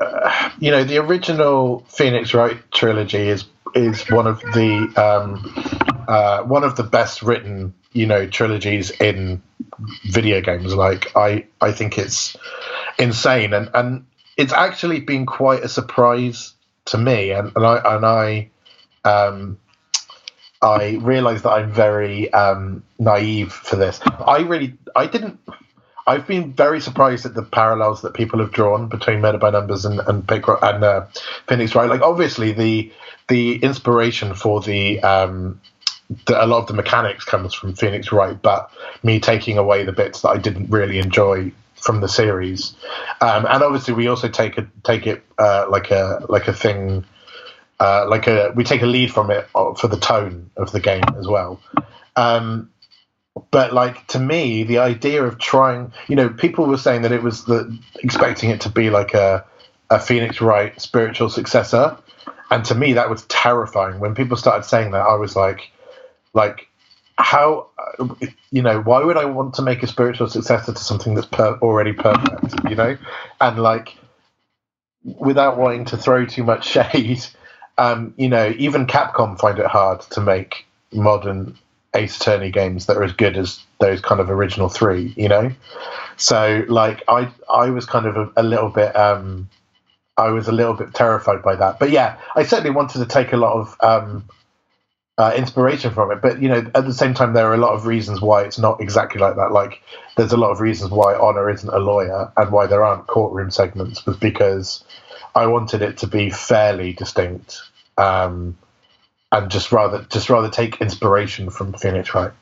uh, 0.01 0.51
you 0.59 0.71
know, 0.71 0.83
the 0.83 0.97
original 0.97 1.85
Phoenix 1.89 2.33
Wright 2.33 2.57
trilogy 2.73 3.29
is 3.29 3.45
is 3.75 4.09
one 4.11 4.27
of 4.27 4.41
the 4.41 4.91
um, 4.97 5.76
uh, 6.09 6.43
one 6.43 6.65
of 6.65 6.77
the 6.77 6.83
best 6.83 7.23
written 7.23 7.75
you 7.93 8.07
know 8.07 8.27
trilogies 8.27 8.91
in 8.91 9.43
video 10.05 10.41
games. 10.41 10.75
Like 10.75 11.17
I 11.17 11.47
I 11.61 11.73
think 11.73 11.99
it's 11.99 12.37
insane 12.99 13.53
and 13.53 13.71
and 13.75 14.07
it's 14.37 14.53
actually 14.53 15.01
been 15.01 15.27
quite 15.27 15.63
a 15.63 15.69
surprise 15.69 16.53
to 16.87 16.99
me 16.99 17.31
and, 17.31 17.53
and 17.57 17.67
I 17.67 17.97
and 17.97 18.07
I 18.07 18.51
um, 19.05 19.59
I 20.61 20.99
realize 21.01 21.43
that 21.43 21.51
I'm 21.51 21.73
very 21.73 22.33
um, 22.33 22.83
naive 22.99 23.53
for 23.53 23.77
this. 23.77 24.01
I 24.05 24.41
really 24.41 24.75
I 24.95 25.07
didn't 25.07 25.41
I've 26.07 26.27
been 26.27 26.53
very 26.53 26.81
surprised 26.81 27.27
at 27.27 27.35
the 27.35 27.43
parallels 27.43 28.03
that 28.03 28.15
people 28.15 28.39
have 28.39 28.53
drawn 28.53 28.89
between 28.89 29.21
Murder 29.21 29.39
by 29.39 29.51
Numbers 29.51 29.85
and 29.85 30.01
and, 30.01 30.31
and 30.31 30.85
uh, 30.85 31.07
Phoenix 31.49 31.75
Wright. 31.75 31.89
Like 31.89 32.03
obviously 32.03 32.53
the 32.53 32.93
the 33.29 33.57
inspiration 33.57 34.35
for 34.35 34.61
the, 34.61 35.01
um, 35.01 35.61
the 36.27 36.43
a 36.43 36.47
lot 36.47 36.59
of 36.59 36.67
the 36.67 36.75
mechanics 36.75 37.25
comes 37.25 37.55
from 37.55 37.75
Phoenix 37.75 38.13
Wright, 38.13 38.41
but 38.41 38.71
me 39.03 39.21
taking 39.21 39.59
away 39.59 39.85
the 39.85 39.93
bits 39.93 40.23
that 40.23 40.29
I 40.29 40.39
didn't 40.39 40.71
really 40.71 40.99
enjoy 40.99 41.53
from 41.75 42.01
the 42.01 42.09
series, 42.09 42.75
um, 43.21 43.47
and 43.47 43.63
obviously 43.63 43.95
we 43.95 44.09
also 44.09 44.29
take 44.29 44.59
a 44.59 44.69
take 44.85 45.07
it 45.07 45.25
uh, 45.39 45.67
like 45.69 45.91
a 45.91 46.25
like 46.29 46.49
a 46.49 46.53
thing. 46.53 47.05
Uh, 47.79 48.07
like 48.09 48.27
a, 48.27 48.53
we 48.57 48.65
take 48.65 48.81
a 48.81 48.87
lead 48.87 49.13
from 49.13 49.31
it 49.31 49.47
uh, 49.55 49.75
for 49.75 49.87
the 49.87 49.99
tone 49.99 50.51
of 50.57 50.73
the 50.73 50.81
game 50.81 51.05
as 51.19 51.29
well. 51.29 51.61
Um, 52.17 52.71
but 53.51 53.73
like 53.73 54.07
to 54.09 54.19
me 54.19 54.65
the 54.65 54.79
idea 54.79 55.23
of 55.23 55.39
trying 55.39 55.93
you 56.09 56.17
know 56.17 56.29
people 56.29 56.67
were 56.67 56.79
saying 56.79 57.03
that 57.03 57.13
it 57.13 57.23
was 57.23 57.45
the 57.45 57.79
expecting 58.03 58.51
it 58.51 58.61
to 58.63 58.69
be 58.69 58.91
like 58.91 59.15
a 59.15 59.45
a 59.91 60.01
phoenix 60.01 60.41
wright 60.41 60.81
spiritual 60.81 61.29
successor 61.29 61.97
and 62.51 62.65
to 62.65 62.75
me 62.75 62.95
that 62.95 63.11
was 63.11 63.25
terrifying 63.27 64.01
when 64.01 64.15
people 64.15 64.37
started 64.37 64.65
saying 64.65 64.91
that 64.93 65.03
i 65.03 65.15
was 65.15 65.37
like 65.37 65.71
like 66.37 66.69
how 67.19 67.69
you 68.51 68.63
know 68.63 68.81
why 68.83 69.03
would 69.03 69.17
i 69.17 69.25
want 69.25 69.55
to 69.55 69.63
make 69.63 69.83
a 69.83 69.87
spiritual 69.87 70.29
successor 70.29 70.73
to 70.73 70.79
something 70.79 71.15
that's 71.15 71.27
per- 71.27 71.59
already 71.63 71.93
perfect 71.93 72.55
you 72.69 72.77
know 72.77 72.97
and 73.41 73.59
like 73.59 73.97
without 75.03 75.57
wanting 75.57 75.87
to 75.87 75.97
throw 75.97 76.27
too 76.27 76.45
much 76.45 76.67
shade 76.93 77.25
um 77.79 78.15
you 78.17 78.29
know 78.29 78.55
even 78.59 78.87
capcom 78.87 79.39
find 79.39 79.59
it 79.59 79.67
hard 79.67 80.01
to 80.03 80.21
make 80.21 80.67
modern 80.93 81.57
Ace 81.95 82.17
Attorney 82.19 82.51
games 82.51 82.87
that 82.87 82.97
are 82.97 83.05
as 83.05 83.13
good 83.13 83.37
as 83.37 83.61
those 83.81 84.01
kind 84.01 84.21
of 84.21 84.31
original 84.31 84.69
three, 84.69 85.15
you 85.17 85.29
know. 85.29 85.51
So 86.17 86.65
like 86.69 87.03
I 87.09 87.31
I 87.51 87.71
was 87.71 87.87
kind 87.87 88.07
of 88.07 88.17
a, 88.17 88.33
a 88.37 88.43
little 88.43 88.69
bit 88.69 88.95
um 88.95 89.49
I 90.17 90.31
was 90.31 90.49
a 90.49 90.53
little 90.53 90.75
bit 90.75 90.95
terrified 90.95 91.43
by 91.43 91.57
that, 91.57 91.79
but 91.79 91.91
yeah, 91.91 92.19
I 92.35 92.45
certainly 92.45 92.71
wanted 92.71 92.99
to 92.99 93.07
take 93.07 93.33
a 93.33 93.37
lot 93.37 93.55
of 93.55 93.77
um 93.81 94.29
uh, 95.19 95.33
inspiration 95.37 95.93
from 95.93 96.11
it. 96.11 96.21
But 96.21 96.43
you 96.43 96.49
know, 96.49 96.71
at 96.75 96.85
the 96.85 96.95
same 96.95 97.15
time, 97.15 97.33
there 97.33 97.47
are 97.51 97.55
a 97.55 97.59
lot 97.59 97.75
of 97.75 97.87
reasons 97.87 98.21
why 98.21 98.43
it's 98.43 98.59
not 98.59 98.81
exactly 98.81 99.21
like 99.21 99.37
that. 99.37 99.53
Like 99.53 99.83
there's 100.17 100.33
a 100.33 100.37
lot 100.37 100.51
of 100.51 100.61
reasons 100.61 100.91
why 100.91 101.15
Honor 101.15 101.51
isn't 101.51 101.69
a 101.69 101.79
lawyer 101.79 102.33
and 102.37 102.51
why 102.51 102.67
there 102.67 102.85
aren't 102.85 103.07
courtroom 103.07 103.51
segments 103.51 104.05
was 104.07 104.17
because 104.17 104.85
I 105.35 105.47
wanted 105.47 105.83
it 105.83 105.99
to 105.99 106.07
be 106.07 106.31
fairly 106.31 106.93
distinct. 106.93 107.61
Um, 107.99 108.59
and 109.33 109.51
just 109.51 109.73
rather 109.73 110.07
just 110.11 110.31
rather 110.31 110.51
take 110.51 110.81
inspiration 110.81 111.51
from 111.51 111.73
Phoenix 111.73 112.15
Wright. 112.15 112.33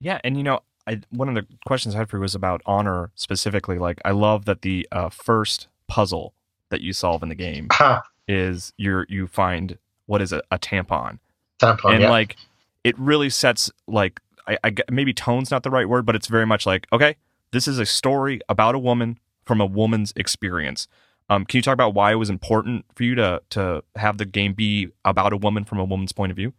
Yeah, 0.00 0.20
and 0.22 0.36
you 0.36 0.42
know, 0.42 0.60
I, 0.86 1.00
one 1.10 1.28
of 1.28 1.34
the 1.34 1.46
questions 1.66 1.94
I 1.94 1.98
had 1.98 2.08
for 2.08 2.18
you 2.18 2.22
was 2.22 2.34
about 2.34 2.62
Honor 2.66 3.10
specifically. 3.14 3.78
Like, 3.78 4.00
I 4.04 4.10
love 4.10 4.44
that 4.44 4.62
the 4.62 4.86
uh, 4.92 5.08
first 5.08 5.68
puzzle 5.88 6.34
that 6.70 6.80
you 6.80 6.92
solve 6.92 7.22
in 7.22 7.28
the 7.28 7.34
game 7.34 7.68
is 8.28 8.72
you 8.76 9.04
you 9.08 9.26
find 9.26 9.78
what 10.06 10.20
is 10.20 10.32
it, 10.32 10.44
a 10.50 10.58
tampon, 10.58 11.18
tampon, 11.58 11.92
and 11.92 12.02
yeah. 12.02 12.10
like 12.10 12.36
it 12.82 12.98
really 12.98 13.30
sets 13.30 13.70
like 13.86 14.20
I, 14.46 14.58
I 14.64 14.74
maybe 14.90 15.12
tone's 15.12 15.50
not 15.50 15.62
the 15.62 15.70
right 15.70 15.88
word, 15.88 16.06
but 16.06 16.14
it's 16.14 16.26
very 16.26 16.46
much 16.46 16.66
like 16.66 16.86
okay, 16.92 17.16
this 17.52 17.68
is 17.68 17.78
a 17.78 17.86
story 17.86 18.40
about 18.48 18.74
a 18.74 18.78
woman 18.78 19.18
from 19.44 19.60
a 19.60 19.66
woman's 19.66 20.12
experience. 20.16 20.88
Um, 21.30 21.46
can 21.46 21.58
you 21.58 21.62
talk 21.62 21.74
about 21.74 21.94
why 21.94 22.12
it 22.12 22.16
was 22.16 22.30
important 22.30 22.84
for 22.94 23.04
you 23.04 23.14
to 23.14 23.42
to 23.50 23.82
have 23.96 24.18
the 24.18 24.26
game 24.26 24.52
be 24.52 24.88
about 25.04 25.32
a 25.32 25.36
woman 25.36 25.64
from 25.64 25.78
a 25.78 25.84
woman's 25.84 26.12
point 26.12 26.30
of 26.30 26.36
view? 26.36 26.52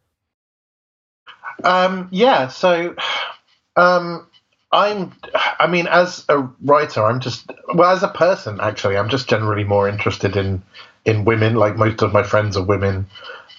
Um, 1.63 2.09
yeah, 2.11 2.47
so 2.47 2.95
um, 3.75 4.27
I'm. 4.71 5.13
I 5.59 5.67
mean, 5.67 5.87
as 5.87 6.25
a 6.29 6.39
writer, 6.61 7.03
I'm 7.05 7.19
just 7.19 7.51
well, 7.73 7.91
as 7.91 8.03
a 8.03 8.07
person, 8.07 8.59
actually, 8.59 8.97
I'm 8.97 9.09
just 9.09 9.29
generally 9.29 9.63
more 9.63 9.87
interested 9.87 10.35
in 10.35 10.63
in 11.05 11.25
women. 11.25 11.55
Like 11.55 11.77
most 11.77 12.01
of 12.01 12.11
my 12.11 12.23
friends 12.23 12.57
are 12.57 12.63
women, 12.63 13.07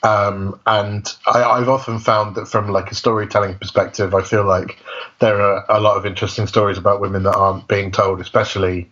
um, 0.03 0.61
and 0.67 1.07
I, 1.27 1.43
I've 1.43 1.69
often 1.69 1.99
found 1.99 2.37
that 2.37 2.47
from 2.47 2.69
like 2.69 2.91
a 2.91 2.95
storytelling 2.95 3.57
perspective, 3.57 4.15
I 4.15 4.23
feel 4.23 4.45
like 4.45 4.79
there 5.19 5.41
are 5.41 5.65
a 5.69 5.81
lot 5.81 5.97
of 5.97 6.07
interesting 6.07 6.47
stories 6.47 6.79
about 6.79 7.01
women 7.01 7.23
that 7.25 7.35
aren't 7.35 7.67
being 7.67 7.91
told, 7.91 8.21
especially 8.21 8.91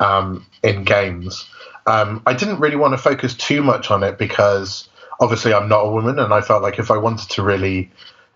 um, 0.00 0.46
in 0.62 0.84
games. 0.84 1.46
Um, 1.86 2.22
I 2.26 2.34
didn't 2.34 2.60
really 2.60 2.76
want 2.76 2.92
to 2.92 2.98
focus 2.98 3.34
too 3.34 3.62
much 3.62 3.90
on 3.90 4.02
it 4.02 4.18
because 4.18 4.88
obviously 5.20 5.52
I'm 5.52 5.68
not 5.68 5.80
a 5.80 5.90
woman, 5.90 6.18
and 6.18 6.32
I 6.32 6.40
felt 6.40 6.62
like 6.62 6.78
if 6.78 6.90
I 6.90 6.98
wanted 6.98 7.30
to 7.30 7.42
really, 7.42 7.90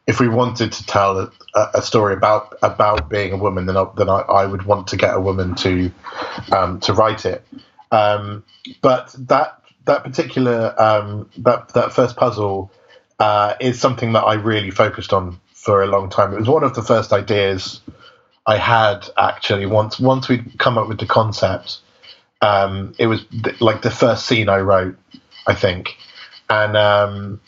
if 0.06 0.20
we 0.20 0.28
wanted 0.28 0.72
to 0.72 0.86
tell 0.86 1.18
a, 1.18 1.30
a 1.74 1.82
story 1.82 2.14
about 2.14 2.58
about 2.62 3.08
being 3.08 3.32
a 3.32 3.36
woman, 3.36 3.66
then 3.66 3.76
I, 3.76 3.86
then 3.96 4.08
I, 4.08 4.20
I 4.20 4.46
would 4.46 4.62
want 4.62 4.88
to 4.88 4.96
get 4.96 5.14
a 5.14 5.20
woman 5.20 5.54
to 5.56 5.90
um, 6.52 6.80
to 6.80 6.92
write 6.94 7.26
it. 7.26 7.44
Um, 7.90 8.44
but 8.80 9.14
that 9.28 9.62
that 9.84 10.04
particular 10.04 10.74
um, 10.80 11.30
that 11.38 11.70
that 11.70 11.92
first 11.92 12.16
puzzle 12.16 12.70
uh, 13.18 13.54
is 13.60 13.80
something 13.80 14.12
that 14.12 14.22
I 14.22 14.34
really 14.34 14.70
focused 14.70 15.12
on 15.12 15.40
for 15.54 15.82
a 15.82 15.86
long 15.86 16.10
time. 16.10 16.32
It 16.32 16.38
was 16.38 16.48
one 16.48 16.64
of 16.64 16.74
the 16.74 16.82
first 16.82 17.12
ideas 17.12 17.80
I 18.46 18.56
had 18.56 19.08
actually 19.16 19.66
once 19.66 19.98
once 19.98 20.28
we'd 20.28 20.58
come 20.58 20.78
up 20.78 20.88
with 20.88 20.98
the 20.98 21.06
concept. 21.06 21.78
Um, 22.40 22.94
it 22.98 23.06
was 23.06 23.24
th- 23.42 23.60
like 23.60 23.82
the 23.82 23.90
first 23.90 24.26
scene 24.26 24.48
I 24.48 24.58
wrote, 24.58 24.96
I 25.46 25.54
think, 25.54 25.96
and 26.48 26.76
um, 26.76 27.40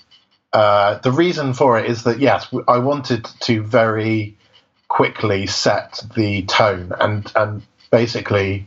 uh, 0.53 0.99
the 0.99 1.13
reason 1.13 1.55
for 1.55 1.79
it 1.79 1.89
is 1.89 2.03
that 2.05 2.19
yes, 2.19 2.49
I 2.67 2.79
wanted 2.79 3.25
to 3.41 3.63
very 3.63 4.37
quickly 4.89 5.47
set 5.47 6.03
the 6.17 6.43
tone 6.43 6.93
and 6.99 7.31
and 7.37 7.63
basically 7.91 8.67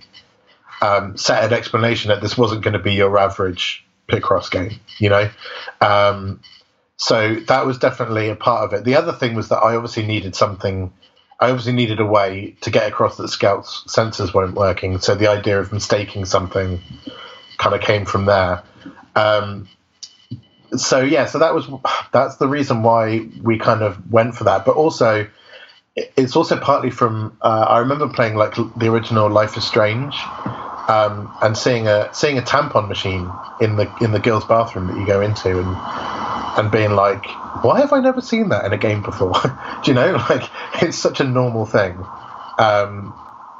um, 0.83 1.15
set 1.15 1.45
an 1.45 1.53
explanation 1.53 2.09
that 2.09 2.21
this 2.21 2.37
wasn't 2.37 2.61
going 2.61 2.73
to 2.73 2.79
be 2.79 2.93
your 2.93 3.17
average 3.17 3.85
Picross 4.09 4.51
game, 4.51 4.81
you 4.97 5.09
know. 5.09 5.29
Um, 5.79 6.41
so 6.97 7.35
that 7.47 7.65
was 7.65 7.77
definitely 7.77 8.29
a 8.29 8.35
part 8.35 8.65
of 8.65 8.73
it. 8.77 8.83
The 8.83 8.95
other 8.95 9.13
thing 9.13 9.33
was 9.33 9.47
that 9.49 9.59
I 9.59 9.75
obviously 9.75 10.05
needed 10.05 10.35
something. 10.35 10.91
I 11.39 11.49
obviously 11.49 11.71
needed 11.71 12.01
a 12.01 12.05
way 12.05 12.57
to 12.61 12.69
get 12.69 12.87
across 12.87 13.15
that 13.17 13.29
Scout's 13.29 13.85
sensors 13.87 14.33
weren't 14.33 14.55
working. 14.55 14.99
So 14.99 15.15
the 15.15 15.27
idea 15.27 15.59
of 15.59 15.71
mistaking 15.71 16.25
something 16.25 16.81
kind 17.57 17.73
of 17.73 17.81
came 17.81 18.05
from 18.05 18.25
there. 18.25 18.63
Um, 19.15 19.69
so 20.75 20.99
yeah, 20.99 21.27
so 21.27 21.39
that 21.39 21.55
was 21.55 21.67
that's 22.11 22.37
the 22.37 22.47
reason 22.47 22.83
why 22.83 23.29
we 23.41 23.57
kind 23.57 23.83
of 23.83 24.11
went 24.11 24.35
for 24.35 24.43
that. 24.45 24.65
But 24.65 24.75
also, 24.75 25.27
it's 25.95 26.35
also 26.35 26.59
partly 26.59 26.89
from 26.89 27.37
uh, 27.41 27.67
I 27.69 27.79
remember 27.79 28.09
playing 28.09 28.35
like 28.35 28.55
the 28.55 28.91
original 28.91 29.29
Life 29.29 29.55
is 29.55 29.63
Strange, 29.63 30.15
um, 30.87 31.31
and 31.41 31.57
seeing 31.57 31.87
a 31.87 32.13
seeing 32.13 32.37
a 32.37 32.41
tampon 32.41 32.87
machine 32.87 33.31
in 33.61 33.75
the 33.77 33.91
in 34.01 34.11
the 34.11 34.19
girls' 34.19 34.45
bathroom 34.45 34.87
that 34.87 34.97
you 34.97 35.05
go 35.05 35.21
into, 35.21 35.59
and 35.59 35.75
and 36.57 36.71
being 36.71 36.91
like, 36.91 37.25
why 37.63 37.79
have 37.79 37.93
I 37.93 37.99
never 37.99 38.21
seen 38.21 38.49
that 38.49 38.65
in 38.65 38.73
a 38.73 38.77
game 38.77 39.01
before? 39.01 39.33
Do 39.83 39.91
you 39.91 39.95
know, 39.95 40.11
like 40.29 40.49
it's 40.81 40.97
such 40.97 41.19
a 41.19 41.23
normal 41.23 41.65
thing. 41.65 41.97
Um, 42.57 43.13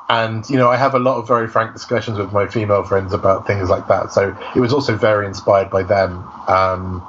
and 0.10 0.48
you 0.50 0.58
know, 0.58 0.70
I 0.70 0.78
have 0.78 0.94
a 0.94 1.00
lot 1.00 1.18
of 1.18 1.28
very 1.28 1.48
frank 1.48 1.74
discussions 1.74 2.18
with 2.18 2.32
my 2.32 2.48
female 2.48 2.84
friends 2.84 3.14
about 3.14 3.48
things 3.48 3.70
like 3.70 3.88
that. 3.88 4.12
So 4.12 4.38
it 4.56 4.60
was 4.60 4.74
also 4.74 4.96
very 4.96 5.26
inspired 5.26 5.70
by 5.70 5.84
them. 5.84 6.24
Um, 6.48 7.02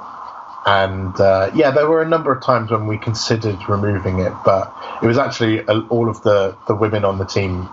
and 0.65 1.19
uh, 1.19 1.51
yeah, 1.53 1.69
there 1.71 1.87
were 1.87 2.01
a 2.01 2.07
number 2.07 2.31
of 2.31 2.43
times 2.43 2.71
when 2.71 2.87
we 2.87 2.97
considered 2.97 3.57
removing 3.69 4.19
it, 4.19 4.33
but 4.43 4.73
it 5.03 5.05
was 5.05 5.17
actually 5.17 5.61
all 5.65 6.09
of 6.09 6.23
the 6.23 6.57
the 6.67 6.73
women 6.73 7.05
on 7.05 7.19
the 7.19 7.25
team 7.25 7.69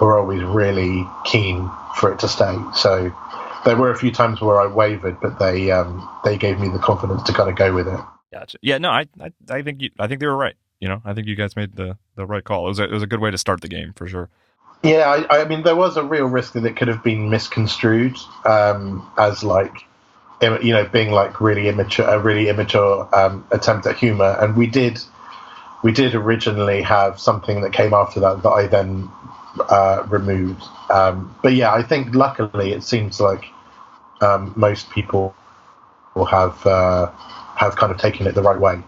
were 0.00 0.18
always 0.18 0.42
really 0.42 1.06
keen 1.24 1.70
for 1.96 2.12
it 2.12 2.18
to 2.20 2.28
stay. 2.28 2.56
So 2.74 3.14
there 3.64 3.76
were 3.76 3.90
a 3.90 3.96
few 3.96 4.12
times 4.12 4.40
where 4.40 4.60
I 4.60 4.66
wavered, 4.66 5.20
but 5.20 5.38
they 5.38 5.70
um, 5.70 6.08
they 6.24 6.36
gave 6.36 6.58
me 6.58 6.68
the 6.68 6.78
confidence 6.78 7.22
to 7.24 7.32
kind 7.32 7.50
of 7.50 7.56
go 7.56 7.72
with 7.74 7.88
it. 7.88 8.00
Gotcha. 8.32 8.58
Yeah, 8.60 8.78
no, 8.78 8.90
I, 8.90 9.06
I, 9.20 9.32
I 9.48 9.62
think 9.62 9.82
you, 9.82 9.90
I 9.98 10.08
think 10.08 10.20
they 10.20 10.26
were 10.26 10.36
right. 10.36 10.56
You 10.80 10.88
know, 10.88 11.00
I 11.04 11.14
think 11.14 11.26
you 11.26 11.36
guys 11.36 11.56
made 11.56 11.76
the, 11.76 11.96
the 12.16 12.26
right 12.26 12.44
call. 12.44 12.66
It 12.66 12.68
was 12.68 12.78
a, 12.80 12.84
it 12.84 12.92
was 12.92 13.02
a 13.02 13.06
good 13.06 13.20
way 13.20 13.30
to 13.30 13.38
start 13.38 13.62
the 13.62 13.68
game 13.68 13.94
for 13.94 14.06
sure. 14.06 14.28
Yeah, 14.82 15.24
I, 15.30 15.40
I 15.40 15.44
mean, 15.46 15.62
there 15.62 15.74
was 15.74 15.96
a 15.96 16.02
real 16.04 16.26
risk 16.26 16.52
that 16.52 16.66
it 16.66 16.76
could 16.76 16.88
have 16.88 17.02
been 17.02 17.30
misconstrued 17.30 18.16
um, 18.44 19.10
as 19.16 19.42
like, 19.42 19.72
you 20.42 20.74
know, 20.74 20.86
being 20.86 21.12
like 21.12 21.40
really 21.40 21.68
immature, 21.68 22.06
a 22.06 22.18
really 22.20 22.48
immature 22.50 23.08
um, 23.14 23.46
attempt 23.50 23.86
at 23.86 23.96
humor. 23.96 24.36
And 24.38 24.54
we 24.54 24.66
did, 24.66 25.00
we 25.82 25.92
did 25.92 26.14
originally 26.14 26.82
have 26.82 27.18
something 27.18 27.62
that 27.62 27.72
came 27.72 27.94
after 27.94 28.20
that 28.20 28.42
that 28.42 28.50
I 28.50 28.66
then 28.66 29.10
uh, 29.68 30.04
removed. 30.08 30.62
Um, 30.90 31.34
but 31.42 31.54
yeah, 31.54 31.72
I 31.72 31.82
think 31.82 32.14
luckily 32.14 32.72
it 32.72 32.82
seems 32.82 33.20
like 33.20 33.44
um, 34.20 34.52
most 34.56 34.90
people 34.90 35.34
will 36.14 36.26
have 36.26 36.66
uh, 36.66 37.10
have 37.56 37.76
kind 37.76 37.92
of 37.92 37.98
taken 37.98 38.26
it 38.26 38.34
the 38.34 38.42
right 38.42 38.58
way. 38.58 38.80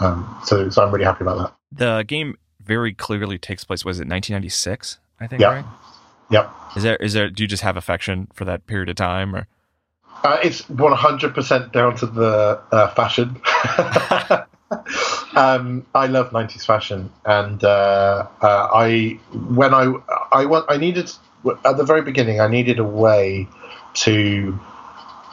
Um, 0.00 0.40
so, 0.44 0.68
so 0.70 0.84
I'm 0.84 0.92
really 0.92 1.04
happy 1.04 1.24
about 1.24 1.38
that. 1.38 1.54
The 1.72 2.04
game 2.04 2.36
very 2.62 2.92
clearly 2.92 3.38
takes 3.38 3.64
place. 3.64 3.84
Was 3.84 3.98
it 3.98 4.08
1996? 4.08 4.98
I 5.20 5.26
think. 5.26 5.40
Yeah. 5.40 5.48
Right. 5.48 5.64
Yep. 6.30 6.52
Is 6.76 6.82
there 6.82 6.96
is 6.96 7.12
there? 7.12 7.30
Do 7.30 7.42
you 7.42 7.46
just 7.46 7.62
have 7.62 7.76
affection 7.76 8.28
for 8.34 8.44
that 8.44 8.66
period 8.66 8.88
of 8.88 8.96
time, 8.96 9.34
or 9.34 9.46
Uh, 10.24 10.38
it's 10.42 10.62
100% 10.62 11.72
down 11.72 11.96
to 11.96 12.06
the 12.06 12.60
uh, 12.72 12.88
fashion. 12.94 13.40
um, 15.36 15.86
I 15.94 16.06
love 16.06 16.30
90s 16.30 16.64
fashion, 16.64 17.12
and 17.24 17.62
uh, 17.62 18.26
uh, 18.40 18.68
I 18.72 19.20
when 19.32 19.72
I 19.72 19.94
I 20.32 20.62
I 20.68 20.76
needed 20.76 21.10
at 21.64 21.76
the 21.76 21.84
very 21.84 22.02
beginning 22.02 22.40
I 22.40 22.48
needed 22.48 22.78
a 22.80 22.84
way 22.84 23.48
to 23.94 24.58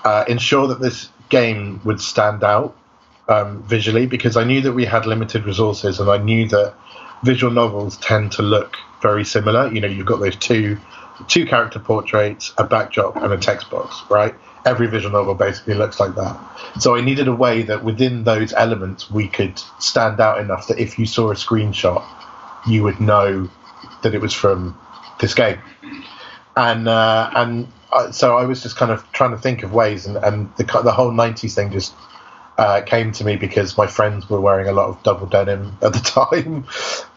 uh, 0.03 0.25
ensure 0.27 0.67
that 0.67 0.79
this 0.79 1.09
game 1.29 1.81
would 1.83 1.99
stand 1.99 2.43
out 2.43 2.75
um, 3.27 3.63
visually 3.63 4.05
because 4.05 4.37
I 4.37 4.43
knew 4.43 4.61
that 4.61 4.73
we 4.73 4.85
had 4.85 5.05
limited 5.05 5.45
resources, 5.45 5.99
and 5.99 6.09
I 6.09 6.17
knew 6.17 6.47
that 6.49 6.75
visual 7.23 7.51
novels 7.51 7.97
tend 7.97 8.33
to 8.33 8.41
look 8.43 8.77
very 9.01 9.25
similar. 9.25 9.71
You 9.73 9.81
know, 9.81 9.87
you've 9.87 10.05
got 10.05 10.19
those 10.19 10.35
two 10.35 10.77
two 11.27 11.45
character 11.45 11.79
portraits, 11.79 12.53
a 12.57 12.63
backdrop, 12.63 13.15
and 13.15 13.33
a 13.33 13.37
text 13.37 13.69
box, 13.69 14.01
right? 14.09 14.35
Every 14.65 14.87
visual 14.87 15.11
novel 15.11 15.35
basically 15.35 15.73
looks 15.73 15.99
like 15.99 16.15
that. 16.15 16.39
So 16.79 16.95
I 16.95 17.01
needed 17.01 17.27
a 17.27 17.35
way 17.35 17.63
that 17.63 17.83
within 17.83 18.23
those 18.23 18.53
elements 18.53 19.11
we 19.11 19.27
could 19.27 19.59
stand 19.79 20.19
out 20.19 20.39
enough 20.39 20.67
that 20.67 20.79
if 20.79 20.97
you 20.97 21.05
saw 21.05 21.31
a 21.31 21.35
screenshot, 21.35 22.03
you 22.67 22.83
would 22.83 22.99
know 22.99 23.49
that 24.03 24.15
it 24.15 24.21
was 24.21 24.33
from 24.33 24.77
this 25.19 25.33
game. 25.33 25.59
And 26.55 26.87
uh, 26.87 27.29
and 27.35 27.67
uh, 27.91 28.11
so 28.11 28.37
I 28.37 28.45
was 28.45 28.61
just 28.63 28.75
kind 28.75 28.91
of 28.91 29.09
trying 29.11 29.31
to 29.31 29.37
think 29.37 29.63
of 29.63 29.73
ways, 29.73 30.05
and, 30.05 30.17
and 30.17 30.55
the 30.57 30.63
the 30.63 30.91
whole 30.91 31.11
'90s 31.11 31.55
thing 31.55 31.71
just 31.71 31.93
uh, 32.57 32.81
came 32.81 33.11
to 33.13 33.23
me 33.23 33.35
because 33.35 33.77
my 33.77 33.87
friends 33.87 34.29
were 34.29 34.39
wearing 34.39 34.67
a 34.67 34.71
lot 34.71 34.87
of 34.89 35.01
double 35.03 35.27
denim 35.27 35.77
at 35.81 35.93
the 35.93 35.99
time, 35.99 36.65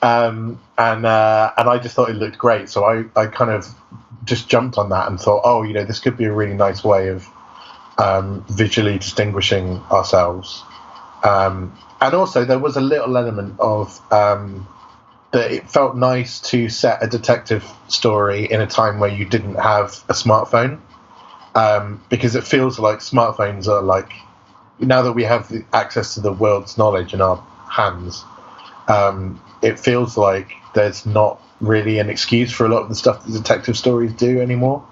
um, 0.03 0.61
and 0.79 1.07
uh, 1.07 1.53
and 1.57 1.69
I 1.69 1.79
just 1.79 1.95
thought 1.95 2.11
it 2.11 2.17
looked 2.17 2.39
great. 2.39 2.69
So 2.69 2.85
I, 2.85 3.05
I 3.15 3.27
kind 3.27 3.51
of 3.51 3.67
just 4.25 4.49
jumped 4.49 4.79
on 4.79 4.89
that 4.91 5.09
and 5.09 5.21
thought, 5.21 5.43
oh, 5.45 5.63
you 5.63 5.73
know, 5.73 5.85
this 5.85 6.01
could 6.01 6.17
be 6.17 6.25
a 6.25 6.33
really 6.33 6.55
nice 6.55 6.83
way 6.83 7.09
of 7.09 7.29
um, 7.99 8.45
visually 8.49 8.99
distinguishing 8.99 9.79
ourselves. 9.91 10.63
Um, 11.23 11.77
and 12.01 12.15
also, 12.15 12.45
there 12.45 12.59
was 12.59 12.77
a 12.77 12.81
little 12.81 13.17
element 13.17 13.59
of 13.59 14.01
um, 14.13 14.69
that 15.33 15.51
it 15.51 15.71
felt 15.71 15.97
nice 15.97 16.41
to 16.41 16.69
set 16.69 17.03
a 17.03 17.07
detective 17.07 17.65
story 17.89 18.51
in 18.51 18.61
a 18.61 18.67
time 18.67 19.01
where 19.01 19.11
you 19.11 19.25
didn't 19.25 19.57
have 19.57 20.05
a 20.09 20.13
smartphone, 20.13 20.81
um, 21.55 22.03
because 22.11 22.37
it 22.37 22.45
feels 22.45 22.79
like 22.79 22.99
smartphones 22.99 23.67
are 23.67 23.83
like 23.83 24.13
now 24.79 25.03
that 25.03 25.13
we 25.13 25.25
have 25.25 25.51
access 25.73 26.15
to 26.15 26.21
the 26.21 26.33
world's 26.33 26.77
knowledge 26.77 27.15
in 27.15 27.21
our 27.21 27.37
hands, 27.71 28.25
um, 28.89 29.41
it 29.63 29.79
feels 29.79 30.17
like 30.17 30.53
there's 30.75 31.07
not 31.07 31.41
really 31.61 31.99
an 31.99 32.11
excuse 32.11 32.53
for 32.53 32.67
a 32.67 32.69
lot 32.69 32.83
of 32.83 32.89
the 32.89 32.95
stuff 32.95 33.25
that 33.25 33.33
detective 33.33 33.77
stories 33.77 34.13
do 34.13 34.41
anymore. 34.41 34.87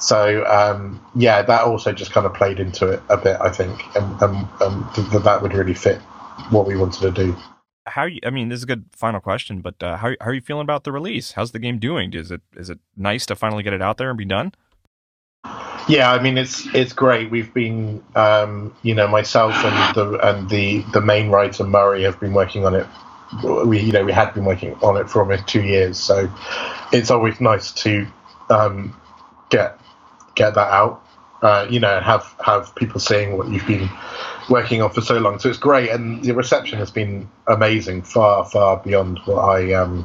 So 0.00 0.44
um, 0.46 1.04
yeah, 1.14 1.42
that 1.42 1.62
also 1.62 1.92
just 1.92 2.12
kind 2.12 2.26
of 2.26 2.34
played 2.34 2.58
into 2.58 2.88
it 2.88 3.02
a 3.08 3.16
bit, 3.16 3.36
I 3.40 3.50
think, 3.50 3.80
and, 3.94 4.20
and, 4.22 4.48
and 4.60 4.94
th- 4.94 5.08
that 5.08 5.24
that 5.24 5.42
would 5.42 5.54
really 5.54 5.74
fit 5.74 5.98
what 6.50 6.66
we 6.66 6.76
wanted 6.76 7.02
to 7.02 7.10
do. 7.10 7.36
how? 7.86 8.04
You, 8.04 8.20
I 8.24 8.30
mean, 8.30 8.48
this 8.48 8.58
is 8.58 8.64
a 8.64 8.66
good 8.66 8.86
final 8.92 9.20
question, 9.20 9.60
but 9.60 9.82
uh, 9.82 9.96
how 9.98 10.14
how 10.20 10.28
are 10.28 10.34
you 10.34 10.40
feeling 10.40 10.62
about 10.62 10.84
the 10.84 10.92
release? 10.92 11.32
How's 11.32 11.52
the 11.52 11.58
game 11.58 11.78
doing? 11.78 12.14
Is 12.14 12.30
it 12.30 12.40
is 12.56 12.70
it 12.70 12.78
nice 12.96 13.26
to 13.26 13.36
finally 13.36 13.62
get 13.62 13.72
it 13.72 13.82
out 13.82 13.98
there 13.98 14.08
and 14.08 14.18
be 14.18 14.24
done? 14.24 14.52
Yeah, 15.88 16.12
I 16.12 16.22
mean 16.22 16.38
it's 16.38 16.72
it's 16.74 16.92
great. 16.92 17.30
We've 17.30 17.52
been, 17.52 18.02
um, 18.14 18.74
you 18.82 18.94
know, 18.94 19.08
myself 19.08 19.54
and 19.54 19.94
the 19.94 20.18
and 20.28 20.48
the 20.48 20.84
the 20.92 21.00
main 21.00 21.30
writer 21.30 21.64
Murray 21.64 22.04
have 22.04 22.20
been 22.20 22.32
working 22.32 22.64
on 22.64 22.74
it. 22.74 22.86
We 23.64 23.80
you 23.80 23.92
know 23.92 24.04
we 24.04 24.12
had 24.12 24.32
been 24.34 24.44
working 24.44 24.74
on 24.82 24.96
it 24.96 25.10
for 25.10 25.20
almost 25.20 25.48
two 25.48 25.62
years, 25.62 25.98
so 25.98 26.30
it's 26.92 27.10
always 27.10 27.40
nice 27.40 27.72
to 27.72 28.06
um, 28.50 28.96
get 29.48 29.79
get 30.40 30.54
that 30.54 30.70
out. 30.72 31.04
Uh, 31.42 31.66
you 31.70 31.80
know, 31.80 32.00
have 32.00 32.34
have 32.44 32.74
people 32.74 33.00
seeing 33.00 33.36
what 33.38 33.48
you've 33.48 33.66
been 33.66 33.88
working 34.50 34.82
on 34.82 34.90
for 34.90 35.00
so 35.00 35.18
long. 35.18 35.38
So 35.38 35.48
it's 35.48 35.58
great, 35.58 35.88
and 35.90 36.22
the 36.22 36.32
reception 36.32 36.78
has 36.78 36.90
been 36.90 37.28
amazing, 37.48 38.02
far 38.02 38.44
far 38.44 38.76
beyond 38.78 39.20
what 39.24 39.38
I 39.38 39.72
um, 39.72 40.04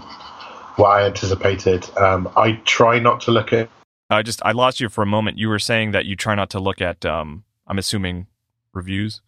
what 0.77 0.89
I 0.89 1.05
anticipated. 1.05 1.89
Um, 1.97 2.31
I 2.37 2.53
try 2.65 2.99
not 2.99 3.19
to 3.21 3.31
look 3.31 3.51
at 3.51 3.69
I 4.09 4.21
just 4.21 4.41
I 4.45 4.51
lost 4.51 4.79
you 4.79 4.89
for 4.89 5.01
a 5.01 5.07
moment. 5.07 5.37
You 5.37 5.49
were 5.49 5.59
saying 5.59 5.91
that 5.91 6.05
you 6.05 6.15
try 6.15 6.35
not 6.35 6.49
to 6.51 6.59
look 6.59 6.81
at. 6.81 7.05
Um, 7.05 7.43
I'm 7.67 7.77
assuming 7.77 8.27
reviews. 8.73 9.21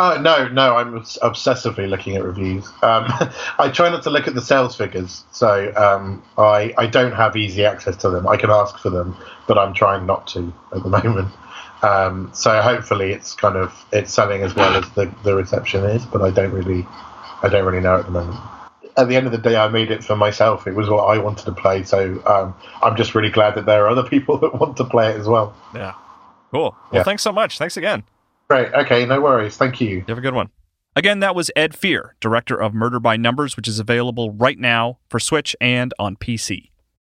Oh 0.00 0.20
no, 0.20 0.46
no, 0.48 0.76
I'm 0.76 1.00
obsessively 1.00 1.88
looking 1.88 2.14
at 2.14 2.22
reviews. 2.22 2.64
Um, 2.82 3.06
I 3.58 3.68
try 3.72 3.88
not 3.88 4.04
to 4.04 4.10
look 4.10 4.28
at 4.28 4.34
the 4.34 4.40
sales 4.40 4.76
figures, 4.76 5.24
so 5.32 5.74
um, 5.74 6.22
I 6.38 6.72
I 6.78 6.86
don't 6.86 7.12
have 7.12 7.36
easy 7.36 7.64
access 7.64 7.96
to 7.98 8.10
them. 8.10 8.28
I 8.28 8.36
can 8.36 8.48
ask 8.48 8.78
for 8.78 8.90
them, 8.90 9.16
but 9.48 9.58
I'm 9.58 9.74
trying 9.74 10.06
not 10.06 10.28
to 10.28 10.52
at 10.72 10.84
the 10.84 10.88
moment. 11.04 11.34
Um, 11.82 12.30
so 12.32 12.60
hopefully 12.62 13.10
it's 13.12 13.34
kind 13.34 13.56
of 13.56 13.72
it's 13.92 14.12
selling 14.12 14.42
as 14.42 14.54
well 14.54 14.72
as 14.76 14.88
the, 14.90 15.12
the 15.24 15.34
reception 15.34 15.84
is, 15.84 16.04
but 16.06 16.22
I 16.22 16.30
don't 16.30 16.52
really 16.52 16.86
I 17.42 17.48
don't 17.48 17.64
really 17.64 17.80
know 17.80 17.98
at 17.98 18.04
the 18.04 18.12
moment. 18.12 18.38
At 18.96 19.08
the 19.08 19.16
end 19.16 19.26
of 19.26 19.32
the 19.32 19.38
day, 19.38 19.56
I 19.56 19.68
made 19.68 19.90
it 19.90 20.04
for 20.04 20.16
myself. 20.16 20.66
It 20.68 20.74
was 20.74 20.88
what 20.88 21.04
I 21.04 21.18
wanted 21.18 21.44
to 21.46 21.52
play, 21.52 21.82
so 21.82 22.22
um, 22.26 22.54
I'm 22.82 22.96
just 22.96 23.14
really 23.16 23.30
glad 23.30 23.56
that 23.56 23.66
there 23.66 23.84
are 23.84 23.88
other 23.88 24.02
people 24.08 24.38
that 24.38 24.54
want 24.54 24.76
to 24.76 24.84
play 24.84 25.10
it 25.10 25.16
as 25.16 25.26
well. 25.26 25.54
Yeah. 25.74 25.94
Cool. 26.52 26.76
Well, 26.90 27.00
Yeah. 27.00 27.02
thanks 27.02 27.22
so 27.22 27.32
much. 27.32 27.58
Thanks 27.58 27.76
again. 27.76 28.04
Great. 28.48 28.72
Okay, 28.72 29.04
no 29.04 29.20
worries. 29.20 29.56
Thank 29.56 29.80
you. 29.80 29.88
You 29.88 30.04
have 30.08 30.18
a 30.18 30.22
good 30.22 30.34
one. 30.34 30.48
Again, 30.96 31.20
that 31.20 31.34
was 31.34 31.50
Ed 31.54 31.76
Fear, 31.76 32.16
director 32.18 32.60
of 32.60 32.74
Murder 32.74 32.98
by 32.98 33.16
Numbers, 33.16 33.56
which 33.56 33.68
is 33.68 33.78
available 33.78 34.32
right 34.32 34.58
now 34.58 34.98
for 35.08 35.20
Switch 35.20 35.54
and 35.60 35.94
on 35.98 36.16
PC. 36.16 36.70